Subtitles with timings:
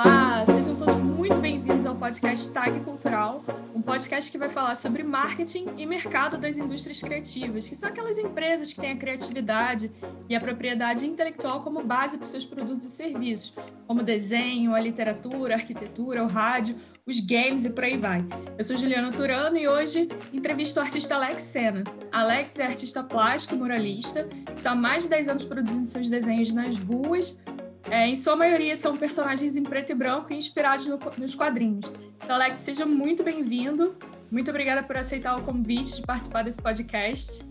[0.00, 5.02] Olá, sejam todos muito bem-vindos ao podcast Tag Cultural, um podcast que vai falar sobre
[5.02, 9.90] marketing e mercado das indústrias criativas, que são aquelas empresas que têm a criatividade
[10.28, 13.56] e a propriedade intelectual como base para os seus produtos e serviços,
[13.88, 18.24] como desenho, a literatura, a arquitetura, o rádio, os games e por aí vai.
[18.56, 21.82] Eu sou Juliana Turano e hoje entrevisto o artista Alex Sena.
[22.12, 26.78] Alex é artista plástico, muralista, está há mais de 10 anos produzindo seus desenhos nas
[26.78, 27.42] ruas,
[27.90, 31.90] é, em sua maioria são personagens em preto e branco inspirados no, nos quadrinhos.
[32.22, 33.96] Então, Alex, seja muito bem-vindo.
[34.30, 37.42] Muito obrigada por aceitar o convite de participar desse podcast.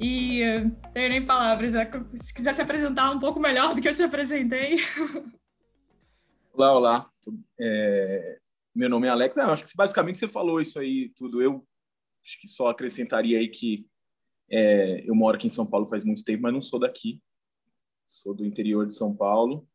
[0.00, 1.74] E uh, tenho nem palavras.
[1.74, 4.78] É, se quiser se apresentar um pouco melhor do que eu te apresentei.
[6.52, 7.10] Olá, olá.
[7.60, 8.38] É,
[8.74, 9.38] meu nome é Alex.
[9.38, 11.40] Ah, acho que basicamente você falou isso aí tudo.
[11.40, 11.64] Eu
[12.24, 13.86] acho que só acrescentaria aí que
[14.50, 17.20] é, eu moro aqui em São Paulo faz muito tempo, mas não sou daqui
[18.08, 19.68] sou do interior de São Paulo.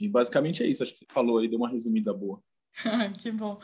[0.00, 2.42] E basicamente é isso, acho que você falou aí, deu uma resumida boa.
[3.18, 3.60] que bom.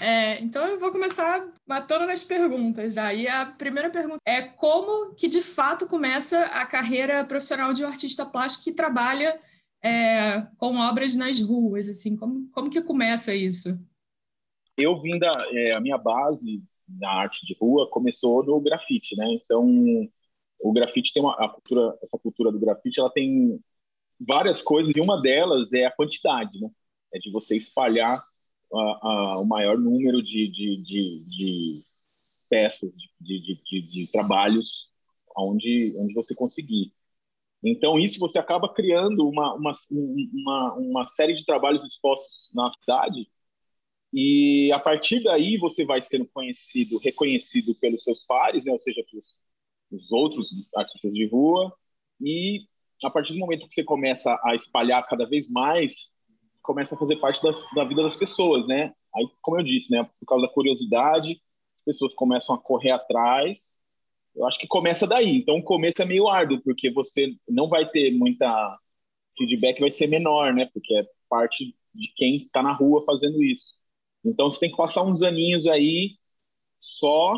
[0.00, 3.14] É, então eu vou começar matando nas perguntas já.
[3.14, 7.88] E a primeira pergunta é como que de fato começa a carreira profissional de um
[7.88, 9.40] artista plástico que trabalha
[9.82, 13.78] é, com obras nas ruas, assim, como, como que começa isso?
[14.76, 19.26] Eu vim da é, a minha base na arte de rua começou no grafite, né?
[19.34, 20.08] Então
[20.60, 23.60] o grafite tem uma a cultura, essa cultura do grafite, ela tem
[24.20, 26.70] várias coisas e uma delas é a quantidade, né?
[27.14, 28.22] É de você espalhar
[28.72, 31.82] a, a, o maior número de, de, de, de
[32.48, 34.88] peças, de, trabalhos
[35.36, 36.92] onde, onde você conseguir.
[37.62, 43.28] Então, isso você acaba criando uma, uma, uma, uma série de trabalhos expostos na cidade
[44.12, 48.72] e a partir daí você vai sendo conhecido, reconhecido pelos seus pares, né?
[48.72, 49.34] ou seja, pelos,
[49.90, 51.72] os outros artistas de rua
[52.20, 52.66] e
[53.04, 56.14] a partir do momento que você começa a espalhar cada vez mais,
[56.62, 58.92] começa a fazer parte das, da vida das pessoas, né?
[59.14, 61.40] Aí, como eu disse, né, por causa da curiosidade,
[61.76, 63.78] as pessoas começam a correr atrás.
[64.34, 65.38] Eu acho que começa daí.
[65.38, 68.78] Então, o começo é meio árduo, porque você não vai ter muita
[69.36, 70.68] feedback, vai ser menor, né?
[70.72, 73.72] Porque é parte de quem está na rua fazendo isso.
[74.24, 76.16] Então, você tem que passar uns aninhos aí
[76.80, 77.34] só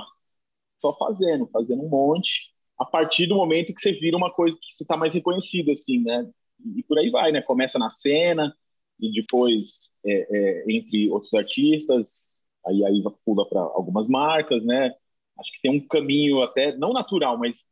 [0.80, 4.74] só fazendo, fazendo um monte, a partir do momento que você vira uma coisa que
[4.74, 6.28] você está mais reconhecido, assim, né?
[6.76, 7.42] E por aí vai, né?
[7.42, 8.54] Começa na cena
[8.98, 14.94] e depois é, é, entre outros artistas, aí aí pula para algumas marcas, né?
[15.38, 17.66] Acho que tem um caminho até não natural, mas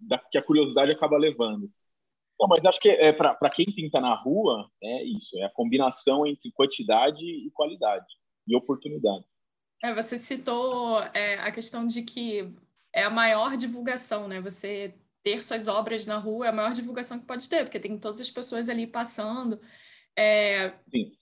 [0.00, 1.70] da, que a curiosidade acaba levando.
[2.40, 6.26] Não, mas acho que é, para quem pinta na rua, é isso, é a combinação
[6.26, 8.06] entre quantidade e qualidade
[8.46, 9.24] e oportunidade.
[9.82, 12.52] É, você citou é, a questão de que
[12.92, 14.40] é a maior divulgação, né?
[14.40, 17.98] Você ter suas obras na rua é a maior divulgação que pode ter, porque tem
[17.98, 19.60] todas as pessoas ali passando.
[20.16, 21.12] É, Sim.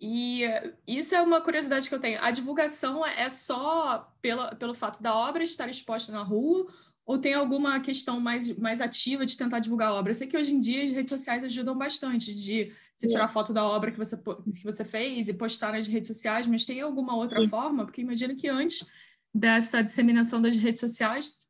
[0.00, 0.42] E
[0.86, 2.20] isso é uma curiosidade que eu tenho.
[2.22, 6.66] A divulgação é só pela, pelo fato da obra estar exposta na rua
[7.06, 10.10] ou tem alguma questão mais, mais ativa de tentar divulgar a obra?
[10.10, 13.52] Eu sei que hoje em dia as redes sociais ajudam bastante de você tirar foto
[13.52, 17.14] da obra que você, que você fez e postar nas redes sociais, mas tem alguma
[17.14, 17.48] outra Sim.
[17.48, 17.84] forma?
[17.84, 18.90] Porque imagino que antes
[19.34, 21.44] dessa disseminação das redes sociais,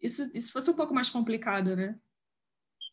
[0.00, 1.98] isso, isso fosse um pouco mais complicado, né?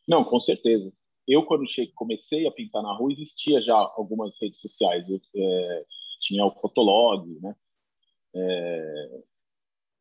[0.08, 0.92] Não, com certeza.
[1.26, 5.08] Eu, quando cheguei, comecei a pintar na rua, existia já algumas redes sociais.
[5.08, 5.86] Eu, é,
[6.22, 7.56] tinha o Fotolog, né?
[8.36, 9.24] É,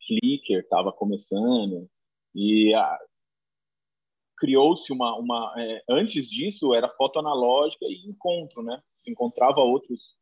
[0.07, 1.89] Flickr estava começando
[2.35, 2.73] e
[4.37, 8.83] criou-se uma, uma é, antes disso era foto analógica e encontro, né?
[8.99, 10.17] Se encontrava outros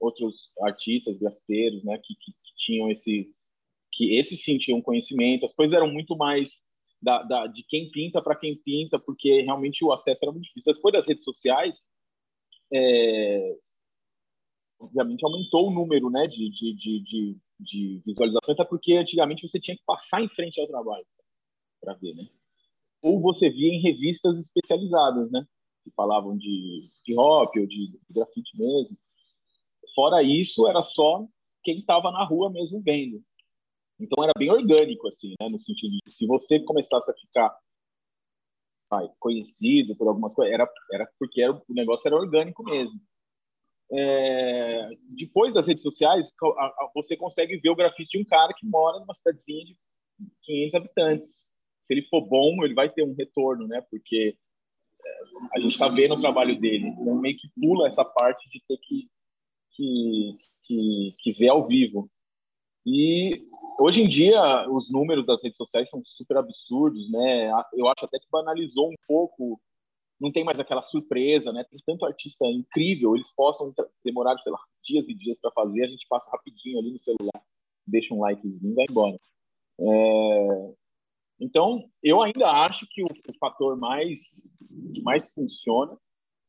[0.00, 1.98] outros artistas, grafiteiros, né?
[1.98, 3.30] Que, que, que tinham esse
[3.92, 5.44] que esses sim tinham conhecimento.
[5.44, 6.64] As coisas eram muito mais
[7.02, 10.72] da, da de quem pinta para quem pinta, porque realmente o acesso era muito difícil.
[10.72, 11.90] Depois das redes sociais,
[12.72, 13.56] é,
[14.78, 16.26] obviamente aumentou o número, né?
[16.26, 20.60] De, de, de, de de visualização, até porque antigamente você tinha que passar em frente
[20.60, 21.06] ao trabalho
[21.80, 22.28] para ver, né?
[23.02, 25.46] Ou você via em revistas especializadas, né?
[25.84, 28.96] Que falavam de hip hop ou de, grafite mesmo.
[29.94, 31.26] Fora isso, era só
[31.62, 33.22] quem estava na rua mesmo vendo.
[33.98, 35.48] Então era bem orgânico, assim, né?
[35.48, 37.56] No sentido de se você começasse a ficar
[39.18, 42.98] conhecido por algumas coisas, era, era porque era, o negócio era orgânico mesmo.
[43.90, 46.32] É, depois das redes sociais,
[46.94, 49.76] você consegue ver o grafite de um cara que mora numa cidadezinha de
[50.42, 51.28] 500 habitantes.
[51.80, 53.80] Se ele for bom, ele vai ter um retorno, né?
[53.90, 54.36] Porque
[55.04, 55.10] é,
[55.56, 56.88] a gente está vendo o trabalho dele.
[56.88, 59.08] Então, meio que pula essa parte de ter que,
[59.72, 62.10] que, que, que ver ao vivo.
[62.84, 63.42] E
[63.78, 67.50] hoje em dia, os números das redes sociais são super absurdos, né?
[67.72, 69.60] Eu acho até que banalizou um pouco
[70.20, 71.64] não tem mais aquela surpresa, né?
[71.64, 73.72] Tem tanto artista incrível, eles possam
[74.04, 77.42] demorar, sei lá, dias e dias para fazer, a gente passa rapidinho ali no celular,
[77.86, 79.18] deixa um likezinho e vai embora.
[79.80, 80.74] É...
[81.40, 84.50] Então, eu ainda acho que o, o fator mais
[84.94, 85.96] que mais funciona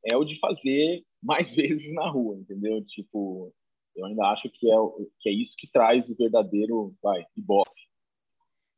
[0.03, 2.83] é o de fazer mais vezes na rua, entendeu?
[2.85, 3.53] Tipo,
[3.95, 4.75] eu ainda acho que é,
[5.19, 7.81] que é isso que traz o verdadeiro, vai, ibope.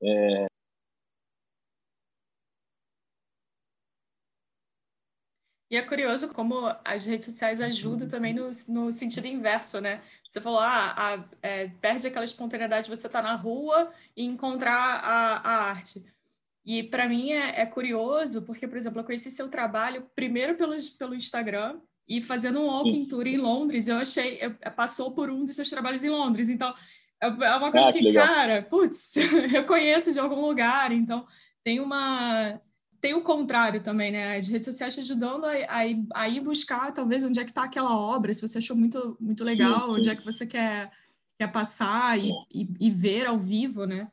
[0.04, 0.48] É,
[5.72, 10.02] E é curioso como as redes sociais ajudam também no, no sentido inverso, né?
[10.28, 14.26] Você falou, ah, a, é, perde aquela espontaneidade de você estar tá na rua e
[14.26, 16.04] encontrar a, a arte.
[16.66, 20.76] E para mim é, é, curioso, porque, por exemplo, eu conheci seu trabalho primeiro pelo,
[21.00, 25.46] pelo Instagram e fazendo um walking tour em Londres, eu achei, eu, passou por um
[25.46, 26.50] dos seus trabalhos em Londres.
[26.50, 26.76] Então,
[27.24, 29.16] é, é uma coisa ah, que, que cara, putz,
[29.56, 30.92] eu conheço de algum lugar.
[30.92, 31.26] Então,
[31.64, 32.60] tem uma
[33.02, 34.38] tem o contrário também, né?
[34.38, 37.50] As redes sociais te ajudando a, a, ir, a ir buscar, talvez, onde é que
[37.50, 40.00] está aquela obra, se você achou muito, muito legal, sim, sim.
[40.00, 40.92] onde é que você quer,
[41.38, 44.12] quer passar e, e, e, ver ao vivo, né?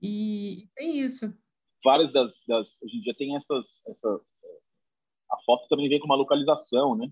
[0.00, 1.36] E tem isso.
[1.84, 2.80] Várias das, das...
[2.80, 3.82] Hoje em dia tem essas...
[3.88, 4.08] Essa,
[5.30, 7.10] a foto também vem com uma localização, né?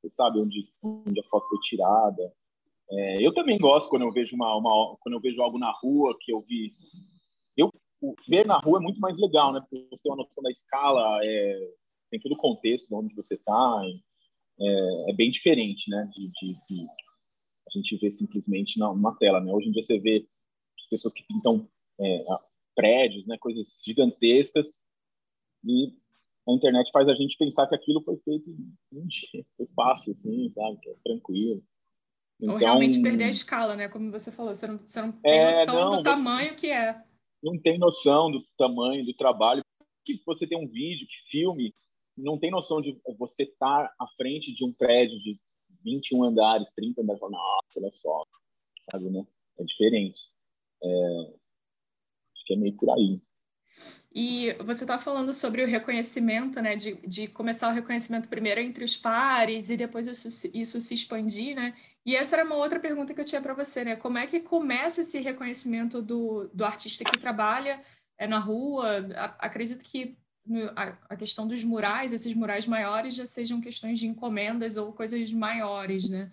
[0.00, 2.32] Você sabe onde, onde a foto foi tirada.
[2.90, 6.16] É, eu também gosto quando eu vejo uma, uma, quando eu vejo algo na rua
[6.20, 6.74] que eu vi
[7.56, 7.70] eu
[8.02, 9.60] o ver na rua é muito mais legal, né?
[9.60, 11.70] Porque você tem uma noção da escala, é,
[12.10, 13.82] tem todo o contexto de onde você está,
[14.60, 16.10] é, é, bem diferente, né?
[16.12, 16.86] De, de, de,
[17.66, 19.52] a gente ver simplesmente na, numa tela, né?
[19.52, 20.26] Hoje em dia você vê
[20.78, 21.68] as pessoas que pintam
[22.00, 22.24] é,
[22.74, 23.38] prédios, né?
[23.38, 24.80] Coisas gigantescas
[25.64, 25.94] e
[26.48, 28.50] a internet faz a gente pensar que aquilo foi feito
[28.92, 30.76] um dia, foi fácil, assim, sabe?
[30.80, 31.62] Que é tranquilo.
[32.40, 33.88] Então, Ou realmente perder a escala, né?
[33.88, 36.56] Como você falou, você não, você não tem é, noção não, do tamanho você...
[36.56, 37.00] que é
[37.42, 39.62] não tem noção do tamanho do trabalho.
[40.04, 41.74] Que você tem um vídeo, que filme,
[42.16, 45.38] não tem noção de você estar tá à frente de um prédio de
[45.84, 48.24] 21 andares, 30 andares, nossa, olha só,
[48.90, 49.26] sabe, né?
[49.58, 50.20] É diferente.
[50.82, 51.20] É...
[52.34, 53.20] Acho que é meio por aí.
[54.14, 56.76] E você está falando sobre o reconhecimento, né?
[56.76, 61.56] De, de começar o reconhecimento primeiro entre os pares e depois isso, isso se expandir,
[61.56, 61.74] né?
[62.04, 63.96] E essa era uma outra pergunta que eu tinha para você, né?
[63.96, 67.80] Como é que começa esse reconhecimento do, do artista que trabalha
[68.18, 69.06] é, na rua?
[69.16, 70.16] A, acredito que
[70.74, 75.32] a, a, questão dos murais, esses murais maiores, já sejam questões de encomendas ou coisas
[75.32, 76.30] maiores, né?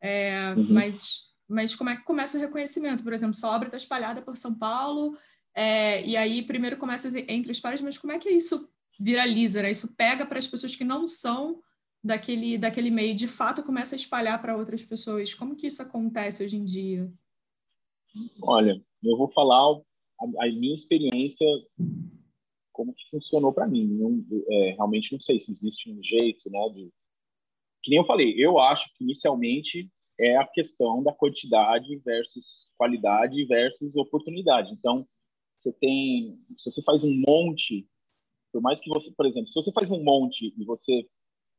[0.00, 0.72] É, uhum.
[0.72, 3.02] mas, mas como é que começa o reconhecimento?
[3.02, 5.18] Por exemplo, sua obra está espalhada por São Paulo,
[5.54, 9.70] é, e aí primeiro começa entre os pares, mas como é que isso viraliza, né?
[9.70, 11.60] Isso pega para as pessoas que não são
[12.02, 15.34] daquele, daquele meio de fato começa a espalhar para outras pessoas?
[15.34, 17.12] Como que isso acontece hoje em dia?
[18.42, 19.80] Olha, eu vou falar
[20.20, 21.46] a, a minha experiência,
[22.72, 23.86] como que funcionou para mim.
[23.86, 26.68] Não, é, realmente não sei se existe um jeito, né?
[26.70, 26.90] De...
[27.82, 29.88] Que nem eu falei, eu acho que inicialmente
[30.18, 34.72] é a questão da quantidade versus qualidade versus oportunidade.
[34.72, 35.06] Então,
[35.56, 37.86] você tem, se você faz um monte,
[38.52, 41.06] por mais que você, por exemplo, se você faz um monte e você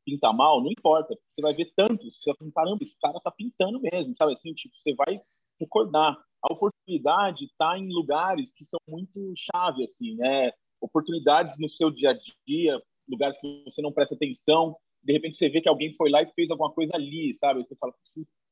[0.06, 3.32] pinta mal, não importa, você vai ver tanto, você vai falar, caramba, esse cara tá
[3.32, 5.22] pintando mesmo, sabe assim, tipo, você vai
[5.60, 6.18] recordar.
[6.42, 10.52] A oportunidade está em lugares que são muito chave, assim, né?
[10.82, 15.50] Oportunidades no seu dia a dia, lugares que você não presta atenção, de repente você
[15.50, 17.64] vê que alguém foi lá e fez alguma coisa ali, sabe?
[17.64, 17.94] Você fala,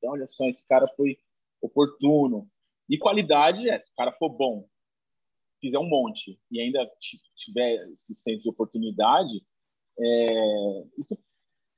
[0.05, 1.17] olha só, esse cara foi
[1.61, 2.47] oportuno.
[2.87, 4.67] E qualidade é, se o cara for bom,
[5.61, 6.89] fizer um monte e ainda
[7.35, 9.43] tiver esse senso de oportunidade,
[9.99, 11.17] é, isso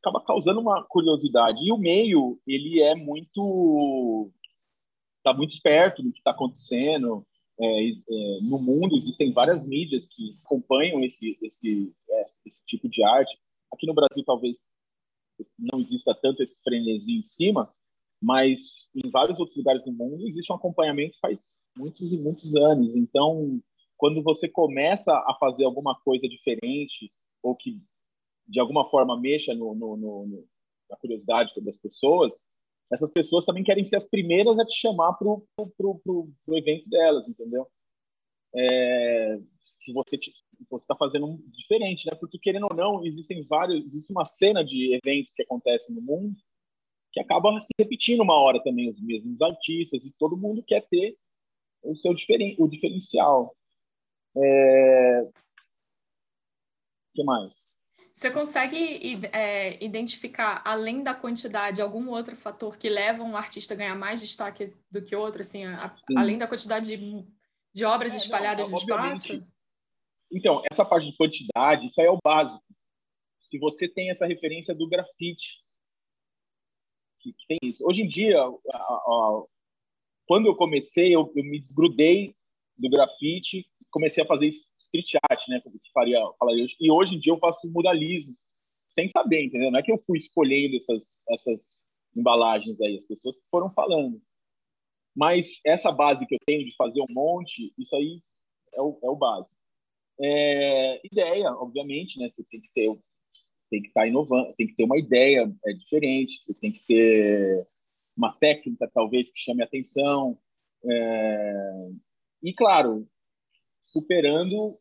[0.02, 1.66] acaba causando uma curiosidade.
[1.66, 4.32] E o meio, ele é muito
[5.18, 7.26] está muito esperto do que está acontecendo
[7.60, 8.98] é, é, no mundo.
[8.98, 11.94] Existem várias mídias que acompanham esse, esse,
[12.46, 13.38] esse tipo de arte.
[13.72, 14.72] Aqui no Brasil, talvez
[15.58, 17.72] não exista tanto esse frenesi em cima,
[18.22, 22.96] mas em vários outros lugares do mundo existe um acompanhamento faz muitos e muitos anos.
[22.96, 23.62] Então,
[23.98, 27.80] quando você começa a fazer alguma coisa diferente ou que
[28.52, 30.48] de alguma forma mexa no, no, no,
[30.90, 32.46] na curiosidade das pessoas,
[32.92, 37.66] essas pessoas também querem ser as primeiras a te chamar para o evento delas, entendeu?
[38.54, 40.20] É, se você
[40.76, 42.16] está fazendo um diferente, né?
[42.20, 46.36] Porque querendo ou não, existem vários, existe uma cena de eventos que acontecem no mundo
[47.12, 51.18] que acaba se repetindo uma hora também os mesmos artistas e todo mundo quer ter
[51.84, 53.56] o seu diferen, o diferencial.
[54.38, 55.22] É...
[55.22, 55.32] O
[57.14, 57.74] que mais?
[58.14, 63.78] Você consegue é, identificar, além da quantidade, algum outro fator que leva um artista a
[63.78, 67.26] ganhar mais destaque do que outro, assim, a, além da quantidade de,
[67.74, 69.46] de obras é, espalhadas não, no espaço?
[70.32, 72.64] Então, essa parte de quantidade, isso aí é o básico.
[73.42, 75.62] se você tem essa referência do grafite,
[77.22, 77.86] que, que tem isso.
[77.86, 79.44] Hoje em dia, a, a,
[80.26, 82.36] quando eu comecei, eu, eu, me desgrudei
[82.78, 86.76] do grafite, comecei a fazer street art, né, como que faria, falaria hoje.
[86.80, 88.36] E hoje em dia eu faço muralismo,
[88.88, 89.72] sem saber, entendeu?
[89.72, 91.82] Não é que eu fui escolhendo essas essas
[92.16, 94.22] embalagens aí, as pessoas foram falando.
[95.16, 98.22] Mas essa base que eu tenho de fazer um monte, isso aí
[98.74, 99.60] é o, é o básico.
[100.20, 102.30] É, ideia, obviamente, né?
[102.30, 102.90] Você tem que ter,
[103.70, 106.86] tem que estar tá inovando, tem que ter uma ideia é diferente, você tem que
[106.86, 107.68] ter
[108.16, 110.38] uma técnica talvez que chame atenção
[110.86, 111.90] é,
[112.44, 113.08] e claro
[113.82, 114.78] superando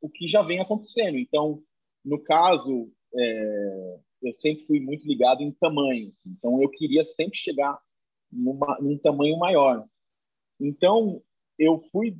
[0.00, 1.18] o que já vem acontecendo.
[1.18, 1.62] Então,
[2.04, 6.18] no caso, é, eu sempre fui muito ligado em tamanhos.
[6.18, 6.30] Assim.
[6.30, 7.78] Então, eu queria sempre chegar
[8.32, 9.86] numa, num tamanho maior.
[10.58, 11.22] Então,
[11.58, 12.16] eu fui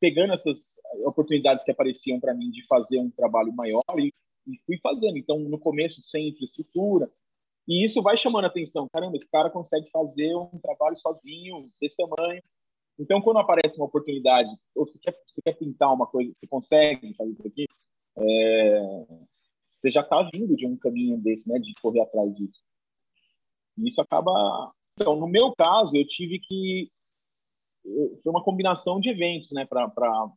[0.00, 4.12] pegando essas oportunidades que apareciam para mim de fazer um trabalho maior e,
[4.46, 5.18] e, fui fazendo.
[5.18, 7.10] Então, no começo, sem infraestrutura.
[7.66, 8.88] E isso vai chamando a atenção.
[8.92, 12.42] Caramba, esse cara consegue fazer um trabalho sozinho, desse tamanho.
[12.98, 17.14] Então, quando aparece uma oportunidade, ou você quer, você quer pintar uma coisa, você consegue
[17.14, 17.66] fazer isso aqui,
[18.16, 19.06] é,
[19.66, 22.62] você já está vindo de um caminho desse, né, de correr atrás disso.
[23.76, 24.72] E isso acaba.
[24.94, 26.88] Então, no meu caso, eu tive que
[28.22, 30.30] foi uma combinação de eventos, né, para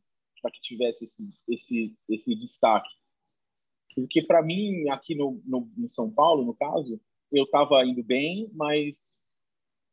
[0.51, 2.89] que tivesse esse, esse, esse destaque.
[3.95, 6.99] Porque para mim, aqui no, no, em São Paulo, no caso,
[7.31, 9.26] eu estava indo bem, mas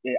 [0.04, 0.16] é,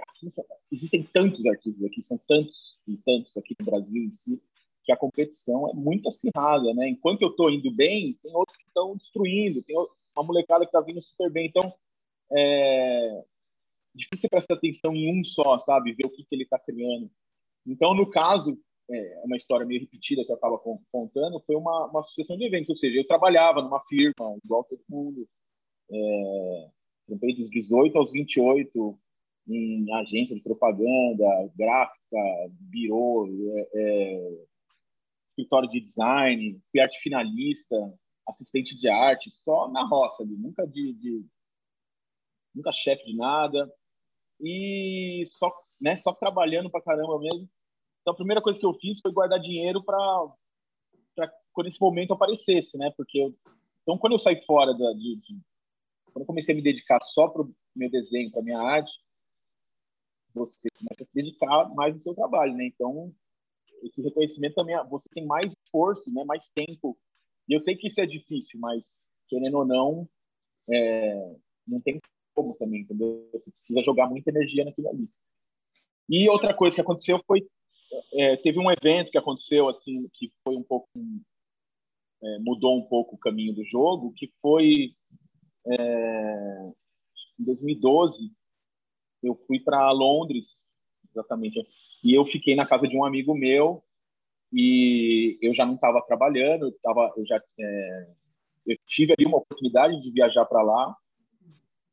[0.70, 4.40] existem tantos artistas aqui, são tantos e tantos aqui no Brasil em si,
[4.84, 6.88] que a competição é muito acirrada, né?
[6.88, 10.80] Enquanto eu estou indo bem, tem outros que estão destruindo, tem uma molecada que está
[10.80, 11.46] vindo super bem.
[11.46, 11.72] Então,
[12.32, 13.24] é
[13.94, 15.92] difícil prestar atenção em um só, sabe?
[15.92, 17.10] Ver o que, que ele está criando.
[17.66, 20.58] Então, no caso, é uma história meio repetida que eu estava
[20.92, 22.70] contando, foi uma, uma sucessão de eventos.
[22.70, 25.26] Ou seja, eu trabalhava numa firma, igual todo mundo.
[25.90, 26.68] É,
[27.06, 28.98] trampei dos 18 aos 28
[29.48, 31.24] em agência de propaganda,
[31.54, 32.18] gráfica,
[32.50, 34.44] birô, é, é,
[35.28, 37.76] escritório de design, fui arte finalista,
[38.26, 41.24] assistente de arte, só na roça ali, nunca de, de
[42.54, 43.70] nunca chefe de nada
[44.40, 47.48] e só, né, só trabalhando para caramba mesmo.
[48.00, 49.98] Então a primeira coisa que eu fiz foi guardar dinheiro para
[51.14, 52.92] para quando esse momento aparecesse, né?
[52.96, 53.34] Porque eu,
[53.82, 55.40] então quando eu saí fora da de, de,
[56.12, 58.92] quando eu comecei a me dedicar só para o meu desenho, para minha arte,
[60.36, 62.66] você começa a se dedicar mais no seu trabalho, né?
[62.66, 63.12] Então
[63.82, 66.24] esse reconhecimento também você tem mais esforço, né?
[66.24, 66.96] Mais tempo.
[67.48, 70.08] E eu sei que isso é difícil, mas querendo ou não,
[70.70, 72.00] é, não tem
[72.34, 73.28] como também, entendeu?
[73.32, 75.08] Você precisa jogar muita energia naquilo ali.
[76.08, 77.46] E outra coisa que aconteceu foi
[78.14, 80.88] é, teve um evento que aconteceu assim que foi um pouco
[82.22, 84.94] é, mudou um pouco o caminho do jogo, que foi
[85.66, 86.72] é,
[87.40, 88.30] em 2012
[89.26, 90.68] eu fui para Londres,
[91.10, 91.66] exatamente,
[92.04, 93.82] e eu fiquei na casa de um amigo meu
[94.52, 98.08] e eu já não estava trabalhando, eu tava, eu já é,
[98.66, 100.96] eu tive ali uma oportunidade de viajar para lá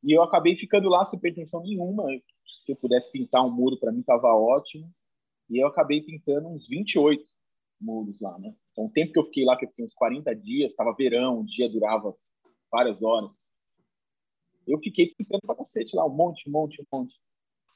[0.04, 2.04] e eu acabei ficando lá sem pretensão nenhuma.
[2.46, 4.92] Se eu pudesse pintar um muro para mim estava ótimo.
[5.48, 7.22] E eu acabei pintando uns 28
[7.80, 8.54] muros lá, né?
[8.72, 11.40] Então, o tempo que eu fiquei lá, que eu fiquei uns 40 dias, estava verão,
[11.40, 12.14] o dia durava
[12.70, 13.44] várias horas.
[14.66, 17.14] Eu fiquei pintando pra cacete lá, um monte, um monte, um monte.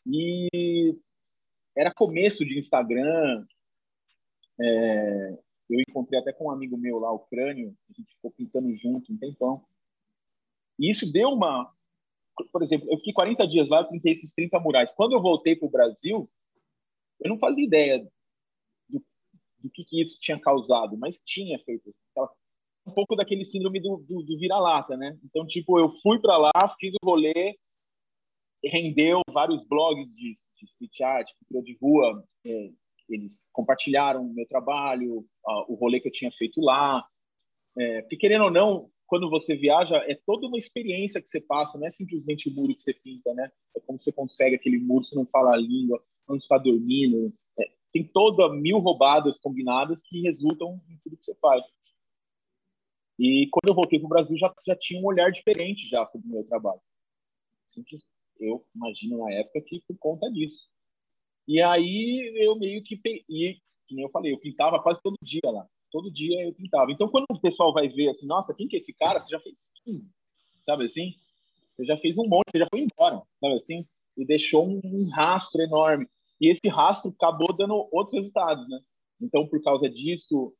[0.09, 0.97] E
[1.77, 3.47] era começo de Instagram.
[4.61, 5.39] É...
[5.71, 9.13] eu encontrei até com um amigo meu lá, o Crânio, a gente ficou pintando junto
[9.13, 9.65] um tempão.
[10.79, 11.71] E isso deu uma.
[12.53, 14.95] Por exemplo, eu fiquei 40 dias lá, eu pintei esses 30 murais.
[14.95, 16.31] Quando eu voltei para o Brasil,
[17.21, 17.99] eu não fazia ideia
[18.89, 19.05] do,
[19.59, 21.93] do que, que, isso tinha causado, mas tinha feito.
[22.87, 25.19] Um pouco daquele síndrome do, do, do vira-lata, né?
[25.25, 27.59] Então, tipo, eu fui para lá, fiz o rolê,
[28.65, 32.71] rendeu vários blogs de, de street art, cultura de rua, é,
[33.09, 35.25] eles compartilharam o meu trabalho,
[35.67, 37.03] o rolê que eu tinha feito lá.
[37.77, 41.79] É, porque, querendo ou não, quando você viaja, é toda uma experiência que você passa,
[41.79, 43.51] não é simplesmente o muro que você pinta, né?
[43.75, 47.33] É como você consegue aquele muro, você não fala a língua, onde está dormindo.
[47.59, 51.65] É, tem toda mil roubadas combinadas que resultam em tudo que você faz.
[53.19, 56.29] E quando eu voltei para o Brasil, já, já tinha um olhar diferente já sobre
[56.29, 56.81] o meu trabalho.
[57.67, 58.05] Simples,
[58.39, 60.69] eu imagino na época que por conta disso.
[61.47, 65.67] E aí eu meio que, e, como eu falei, eu pintava quase todo dia lá.
[65.91, 66.93] Todo dia eu pintava.
[66.93, 69.21] Então, quando o pessoal vai ver assim, nossa, quem que é esse cara?
[69.21, 69.73] Você já fez,
[70.67, 71.15] sabe assim?
[71.67, 73.87] Você já fez um monte, você já foi embora, sabe assim?
[74.17, 76.07] E deixou um, um rastro enorme.
[76.41, 78.79] E esse rastro acabou dando outros resultados, né?
[79.21, 80.55] Então, por causa disso,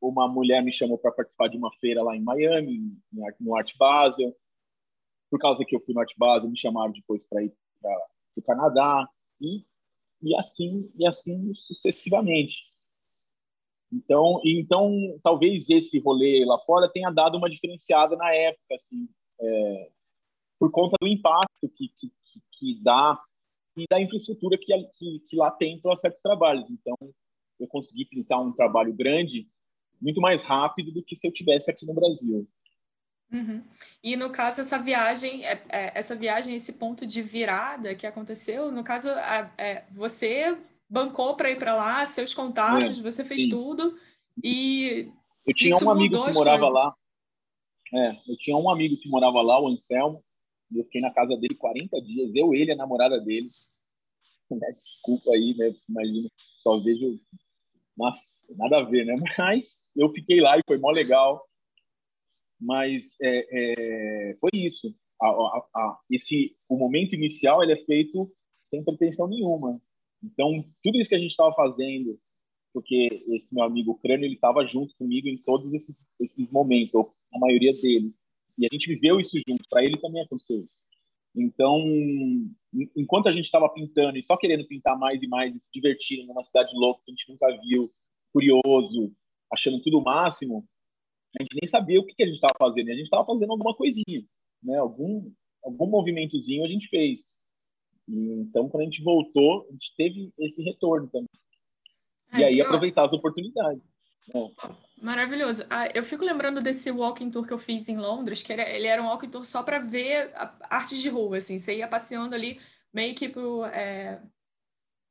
[0.00, 2.96] uma mulher me chamou para participar de uma feira lá em Miami,
[3.40, 4.34] no Art Basel.
[5.30, 8.06] Por causa que eu fui no Art Basel, me chamaram depois para ir para
[8.36, 9.08] o Canadá
[9.40, 9.64] e,
[10.22, 12.68] e assim e assim sucessivamente.
[13.92, 19.08] Então, então talvez esse rolê lá fora tenha dado uma diferenciada na época, assim,
[19.40, 19.90] é,
[20.58, 22.12] por conta do impacto que, que,
[22.52, 23.18] que dá
[23.76, 24.66] e da infraestrutura que,
[24.98, 26.68] que, que lá tem para certos trabalhos.
[26.68, 26.96] Então,
[27.58, 29.48] eu consegui pintar um trabalho grande
[30.00, 32.46] muito mais rápido do que se eu tivesse aqui no Brasil.
[33.30, 33.62] Uhum.
[34.02, 38.72] E no caso essa viagem, é, é, essa viagem, esse ponto de virada que aconteceu,
[38.72, 40.56] no caso é, você
[40.88, 43.50] bancou para ir para lá, seus contatos, é, você fez sim.
[43.50, 43.98] tudo
[44.42, 45.10] e
[45.46, 46.94] eu tinha um amigo que morava lá.
[47.94, 50.22] É, eu tinha um amigo que morava lá, o Anselmo.
[50.70, 53.48] Eu fiquei na casa dele 40 dias, eu, ele, a namorada dele.
[54.82, 55.74] Desculpa aí, né?
[55.88, 56.28] Imagina,
[56.62, 57.18] só vejo
[57.96, 59.14] nossa, nada a ver, né?
[59.38, 61.47] Mas eu fiquei lá e foi mó legal.
[62.60, 63.46] Mas é,
[64.30, 64.94] é, foi isso.
[65.20, 68.30] A, a, a, esse, o momento inicial ele é feito
[68.62, 69.80] sem pretensão nenhuma.
[70.22, 72.18] Então, tudo isso que a gente estava fazendo,
[72.72, 77.14] porque esse meu amigo Crânio, ele estava junto comigo em todos esses, esses momentos, ou
[77.32, 78.24] a maioria deles.
[78.58, 79.62] E a gente viveu isso junto.
[79.70, 80.68] Para ele também aconteceu.
[81.34, 81.78] Então,
[82.96, 86.26] enquanto a gente estava pintando e só querendo pintar mais e mais e se divertindo
[86.26, 87.92] numa cidade louca que a gente nunca viu,
[88.32, 89.12] curioso,
[89.52, 90.66] achando tudo o máximo,
[91.38, 92.88] a gente nem sabia o que, que a gente estava fazendo.
[92.88, 94.24] A gente estava fazendo alguma coisinha,
[94.62, 94.78] né?
[94.78, 95.30] Algum
[95.62, 97.32] algum movimentozinho a gente fez.
[98.08, 101.28] E, então, quando a gente voltou, a gente teve esse retorno também.
[102.34, 103.82] e aí aproveitar as oportunidades.
[104.34, 104.50] Né?
[105.02, 105.64] Maravilhoso.
[105.70, 108.86] Ah, eu fico lembrando desse walking tour que eu fiz em Londres, que era, ele
[108.86, 110.32] era um walking tour só para ver
[110.62, 111.58] artes de rua, assim.
[111.58, 112.58] Você ia passeando ali
[112.92, 114.20] meio que pro é,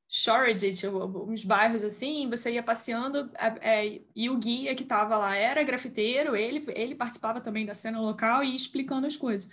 [0.09, 3.29] Shoreditch, uns bairros assim, você ia passeando
[3.61, 7.99] é, e o guia que estava lá era grafiteiro, ele, ele participava também da cena
[7.99, 9.49] local e explicando as coisas.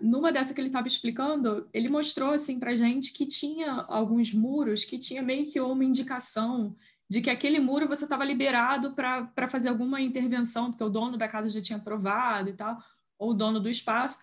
[0.00, 4.84] Numa dessa que ele estava explicando, ele mostrou assim para gente que tinha alguns muros
[4.84, 6.76] que tinha meio que uma indicação
[7.08, 11.26] de que aquele muro você estava liberado para fazer alguma intervenção, porque o dono da
[11.26, 12.80] casa já tinha aprovado e tal,
[13.18, 14.20] ou o dono do espaço.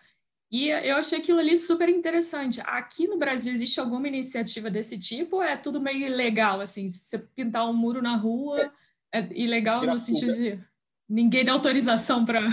[0.49, 2.61] E eu achei aquilo ali super interessante.
[2.61, 6.87] Aqui no Brasil existe alguma iniciativa desse tipo é tudo meio ilegal, assim?
[6.87, 8.71] Se você pintar um muro na rua,
[9.13, 10.63] é ilegal no sentido de
[11.07, 12.49] ninguém dá autorização para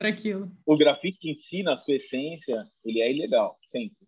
[0.00, 0.52] aquilo.
[0.66, 4.06] O grafite em si, na sua essência, ele é ilegal, sempre.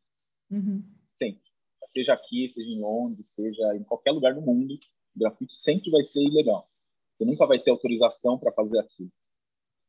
[0.51, 0.83] Uhum.
[1.11, 1.43] Sempre.
[1.91, 4.75] Seja aqui, seja em Londres, seja em qualquer lugar do mundo,
[5.15, 6.71] o grafite sempre vai ser ilegal.
[7.15, 9.11] Você nunca vai ter autorização para fazer aquilo.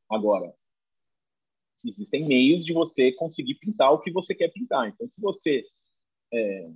[0.09, 0.53] Agora,
[1.83, 4.87] existem meios de você conseguir pintar o que você quer pintar.
[4.87, 5.65] Então, se você.
[6.33, 6.69] É,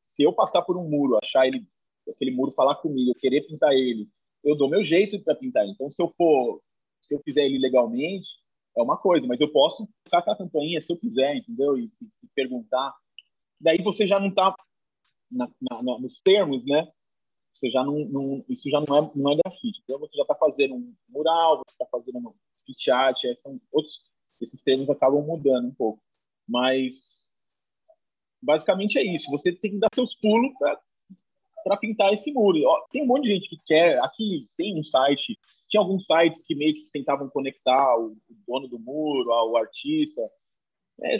[0.00, 1.66] se eu passar por um muro, achar ele,
[2.08, 4.08] aquele muro falar comigo, eu querer pintar ele,
[4.42, 5.66] eu dou meu jeito para pintar.
[5.66, 6.60] Então, se eu for.
[7.02, 8.30] Se eu fizer ele legalmente,
[8.76, 11.78] é uma coisa, mas eu posso ficar com a campainha se eu quiser, entendeu?
[11.78, 12.94] E, e perguntar.
[13.60, 14.54] Daí você já não está
[16.00, 16.90] nos termos, né?
[17.54, 19.80] Você já não, não, isso já não é, não é grafite.
[19.84, 24.02] Então você já está fazendo um mural, você está fazendo um street art, são outros,
[24.40, 26.02] esses termos acabam mudando um pouco.
[26.48, 27.30] Mas
[28.42, 29.30] basicamente é isso.
[29.30, 30.52] Você tem que dar seus pulos
[31.62, 32.58] para pintar esse muro.
[32.66, 34.02] Ó, tem um monte de gente que quer.
[34.02, 35.38] Aqui tem um site,
[35.68, 40.20] tinha alguns sites que meio que tentavam conectar o, o dono do muro ao artista.
[41.02, 41.14] É,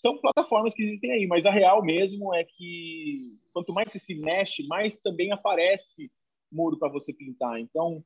[0.00, 4.14] são plataformas que existem aí, mas a real mesmo é que quanto mais você se
[4.14, 6.10] mexe, mais também aparece
[6.50, 7.60] muro para você pintar.
[7.60, 8.04] Então,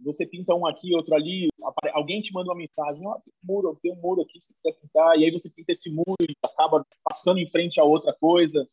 [0.00, 1.48] você pinta um aqui, outro ali,
[1.92, 4.78] alguém te manda uma mensagem, ah, tem um muro, tem um muro aqui, se quiser
[4.80, 8.68] pintar, e aí você pinta esse muro e acaba passando em frente a outra coisa.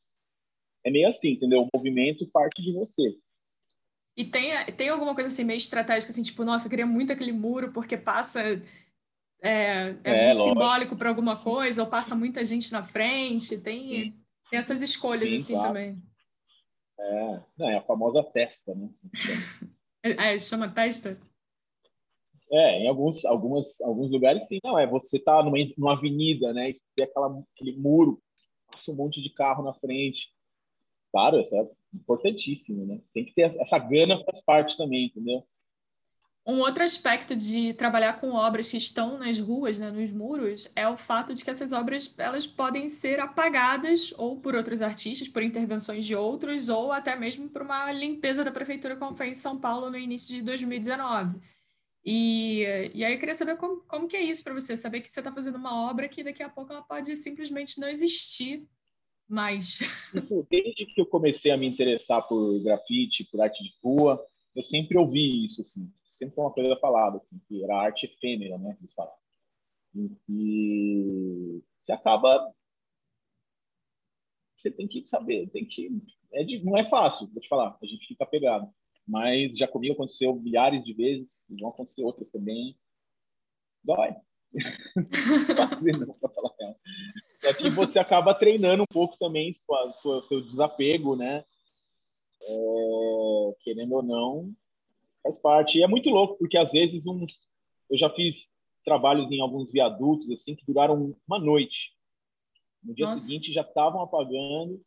[0.84, 1.62] É meio assim, entendeu?
[1.62, 3.16] O movimento parte de você.
[4.18, 7.32] E tem, tem alguma coisa assim meio estratégica, assim, tipo, nossa, eu queria muito aquele
[7.32, 8.62] muro porque passa
[9.44, 14.16] é, é, é simbólico para alguma coisa, ou passa muita gente na frente, tem,
[14.50, 15.68] tem essas escolhas Sim, assim claro.
[15.68, 16.02] também.
[16.98, 18.90] É, não, é a famosa testa, né?
[20.02, 21.20] é, chama testa?
[22.50, 24.60] É, em alguns, algumas, alguns lugares sim.
[24.64, 26.70] Não, é você tá numa, numa avenida, né?
[26.70, 28.22] E tem aquela, aquele muro,
[28.72, 30.32] passa um monte de carro na frente.
[31.12, 33.02] Claro, isso é importantíssimo, né?
[33.14, 35.46] Tem que ter essa gana faz parte também, entendeu?
[36.46, 40.86] Um outro aspecto de trabalhar com obras que estão nas ruas, né, nos muros, é
[40.86, 45.42] o fato de que essas obras elas podem ser apagadas ou por outros artistas, por
[45.42, 49.58] intervenções de outros, ou até mesmo por uma limpeza da prefeitura, como foi em São
[49.58, 51.40] Paulo no início de 2019.
[52.06, 55.10] E, e aí eu queria saber como, como que é isso para você, saber que
[55.10, 58.68] você está fazendo uma obra que daqui a pouco ela pode simplesmente não existir
[59.30, 59.80] mais.
[60.14, 64.22] Isso, desde que eu comecei a me interessar por grafite, por arte de rua,
[64.54, 68.58] eu sempre ouvi isso, assim, sempre foi uma coisa falada, assim, que era arte efêmera,
[68.58, 68.78] né.
[70.30, 72.54] E, você acaba
[74.56, 75.90] você tem que saber, tem que
[76.32, 78.74] é de, não é fácil, vou te falar, a gente fica pegado.
[79.06, 82.78] Mas já comigo aconteceu milhares de vezes, vão acontecer outras também.
[83.84, 84.16] Dói.
[86.34, 86.78] falar
[87.38, 89.92] Só que você acaba treinando um pouco também sua,
[90.24, 91.44] seu desapego, né?
[92.42, 94.56] É, querendo ou não,
[95.24, 95.80] faz parte.
[95.80, 97.48] E é muito louco, porque às vezes uns,
[97.90, 98.52] eu já fiz
[98.86, 101.94] trabalhos em alguns viadutos assim que duraram uma noite.
[102.84, 103.26] No dia Nossa.
[103.26, 104.82] seguinte já estavam apagando.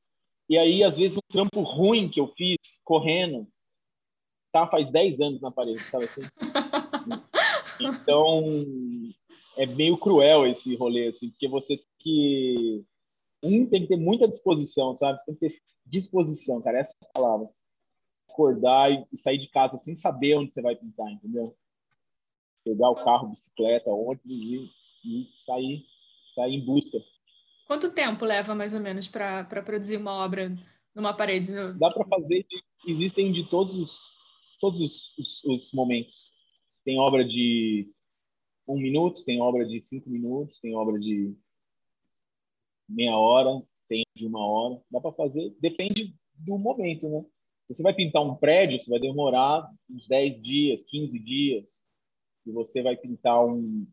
[0.48, 3.48] E aí, às vezes, um trampo ruim que eu fiz correndo
[4.52, 6.20] tá faz 10 anos na parede, sabe assim?
[7.78, 8.42] Então,
[9.54, 12.84] é meio cruel esse rolê, assim, porque você tem que.
[13.42, 15.18] Um, tem que ter muita disposição, sabe?
[15.18, 17.50] Você tem que ter disposição, cara, essa é a palavra.
[18.36, 21.56] Acordar e sair de casa sem saber onde você vai pintar, entendeu?
[22.62, 24.70] Pegar o carro, bicicleta, onde e,
[25.04, 25.82] e sair,
[26.34, 26.98] sair em busca.
[27.66, 30.54] Quanto tempo leva mais ou menos para produzir uma obra
[30.94, 31.50] numa parede?
[31.78, 32.46] Dá para fazer,
[32.86, 34.00] existem de todos os,
[34.60, 36.30] todos os, os, os, momentos.
[36.84, 37.90] Tem obra de
[38.68, 41.34] um minuto, tem obra de cinco minutos, tem obra de
[42.86, 44.78] meia hora, tem de uma hora.
[44.90, 47.24] Dá para fazer, depende do momento, né?
[47.66, 51.64] Se você vai pintar um prédio, você vai demorar uns 10 dias, 15 dias.
[52.44, 53.86] Se você vai pintar um.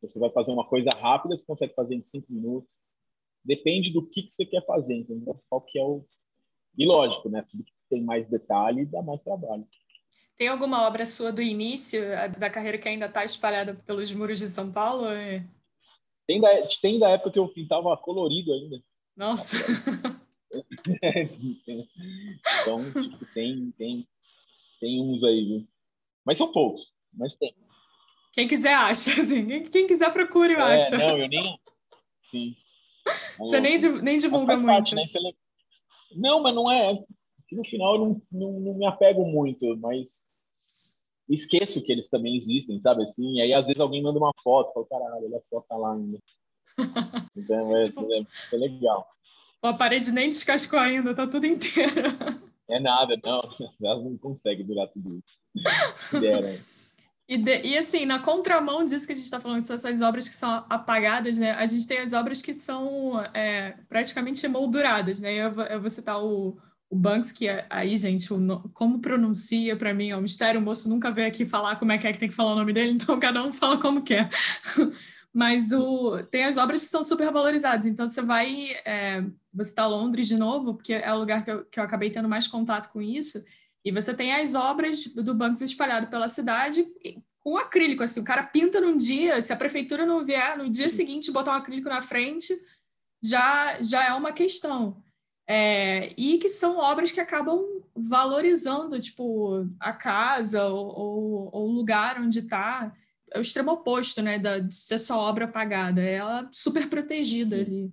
[0.00, 2.78] Você vai fazer uma coisa rápida, você consegue fazer em 5 minutos
[3.48, 5.40] depende do que, que você quer fazer, entendeu?
[5.48, 6.04] Qual que é o...
[6.76, 7.42] E lógico, né?
[7.50, 9.66] Tudo que tem mais detalhe dá mais trabalho.
[10.36, 12.00] Tem alguma obra sua do início
[12.38, 15.06] da carreira que ainda está espalhada pelos muros de São Paulo?
[16.26, 16.48] Tem da,
[16.80, 18.80] tem da época que eu pintava colorido ainda.
[19.16, 19.56] Nossa!
[21.66, 24.08] então, tipo, tem, tem,
[24.80, 25.68] tem uns aí, viu?
[26.24, 27.54] Mas são poucos, mas tem.
[28.32, 29.62] Quem quiser acha, assim.
[29.64, 30.96] Quem quiser procure, eu é, acho.
[30.96, 31.58] Não, eu nem...
[32.22, 32.56] Sim.
[33.38, 34.66] Você nem, nem divulga muito.
[34.66, 35.04] Parte, né?
[36.14, 36.92] Não, mas não é.
[37.50, 40.28] No final eu não, não, não, me apego muito, mas
[41.28, 43.36] esqueço que eles também existem, sabe assim?
[43.36, 46.18] E aí às vezes alguém manda uma foto, fala, caralho, olha só, tá lá ainda.
[47.34, 49.08] Então é, tipo, é, é legal.
[49.62, 51.92] A parede nem descascou ainda, tá tudo inteiro.
[52.70, 53.42] É nada, não.
[53.82, 56.20] Elas não conseguem durar tudo isso.
[56.20, 56.56] Deram.
[57.28, 60.26] E, de, e assim, na contramão disso que a gente está falando, são essas obras
[60.26, 61.52] que são apagadas, né?
[61.52, 65.34] A gente tem as obras que são é, praticamente emolduradas, né?
[65.34, 66.56] Eu, eu vou citar o,
[66.88, 70.58] o Banks, que é, aí, gente, o, como pronuncia para mim é um mistério.
[70.58, 72.58] O moço nunca veio aqui falar como é que é que tem que falar o
[72.58, 74.30] nome dele, então cada um fala como quer.
[75.38, 77.86] Mas o, tem as obras que são super valorizadas.
[77.86, 79.24] Então você vai é,
[79.54, 82.28] você está Londres de novo, porque é o lugar que eu, que eu acabei tendo
[82.28, 83.40] mais contato com isso.
[83.84, 86.84] E você tem as obras do Banks espalhado pela cidade
[87.38, 90.90] com acrílico, assim, o cara pinta num dia, se a prefeitura não vier no dia
[90.90, 92.52] seguinte botar um acrílico na frente,
[93.22, 95.00] já, já é uma questão.
[95.46, 102.40] É, e que são obras que acabam valorizando, tipo, a casa ou, o lugar onde
[102.40, 102.92] está.
[103.32, 106.00] É o extremo oposto, né, da, de ser sua obra apagada.
[106.00, 107.92] É ela super protegida ali.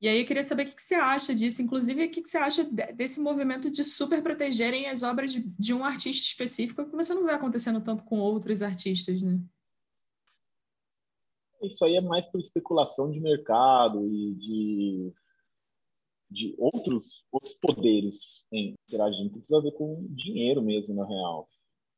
[0.00, 2.62] E aí eu queria saber o que, você acha disso, inclusive o que, você acha
[2.94, 7.24] desse movimento de super protegerem as obras de, de um artista específico, que você não
[7.24, 9.40] vê acontecendo tanto com outros artistas, né?
[11.62, 15.12] Isso aí é mais por especulação de mercado e de,
[16.30, 19.30] de outros, outros poderes interagindo.
[19.30, 21.48] Tem tudo a ver com dinheiro mesmo, na real.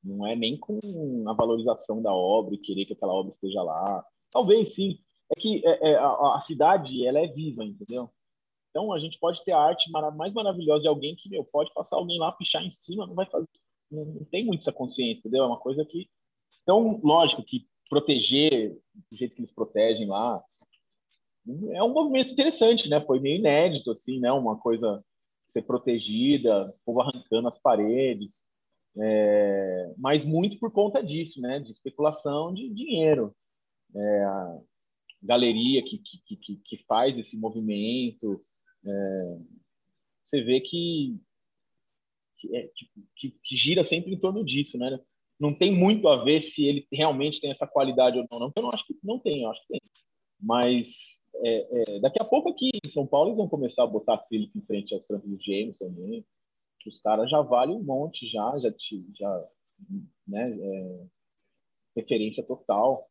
[0.09, 0.79] Não é nem com
[1.27, 4.05] a valorização da obra e querer que aquela obra esteja lá.
[4.31, 4.99] Talvez sim,
[5.31, 8.11] é que é, é, a, a, cidade ela é viva, entendeu?
[8.71, 11.97] Então a gente pode ter a arte mais maravilhosa de alguém que meu, pode passar
[11.97, 13.47] alguém lá, pichar em cima, não vai fazer,
[13.91, 15.45] não, não tem muito essa consciência, entendeu?
[15.45, 16.09] É uma coisa que,
[16.63, 18.79] então lógico que proteger
[19.11, 20.43] do jeito que eles protegem lá
[21.73, 23.01] é um movimento interessante, né?
[23.01, 24.31] Foi meio inédito assim, né?
[24.31, 25.03] Uma coisa
[25.47, 28.45] ser protegida, o povo arrancando as paredes,
[28.97, 31.61] é, mas muito por conta disso, né?
[31.61, 33.35] De especulação de dinheiro.
[33.95, 34.59] É,
[35.23, 38.45] galeria que, que, que, que faz esse movimento.
[38.85, 39.39] É,
[40.25, 41.17] você vê que,
[42.53, 42.71] é,
[43.17, 44.99] que, que, gira sempre em torno disso, né?
[45.39, 48.41] Não tem muito a ver se ele realmente tem essa qualidade ou não.
[48.41, 49.81] não eu não acho que não tem, eu acho que tem.
[50.41, 54.15] Mas é, é, daqui a pouco aqui em São Paulo eles vão começar a botar
[54.15, 56.25] acrílico em frente aos trampos dos gêmeos também.
[56.89, 58.73] Os caras já valem um monte, já, já,
[59.15, 59.45] já
[60.27, 61.07] né, é,
[61.97, 63.11] referência total.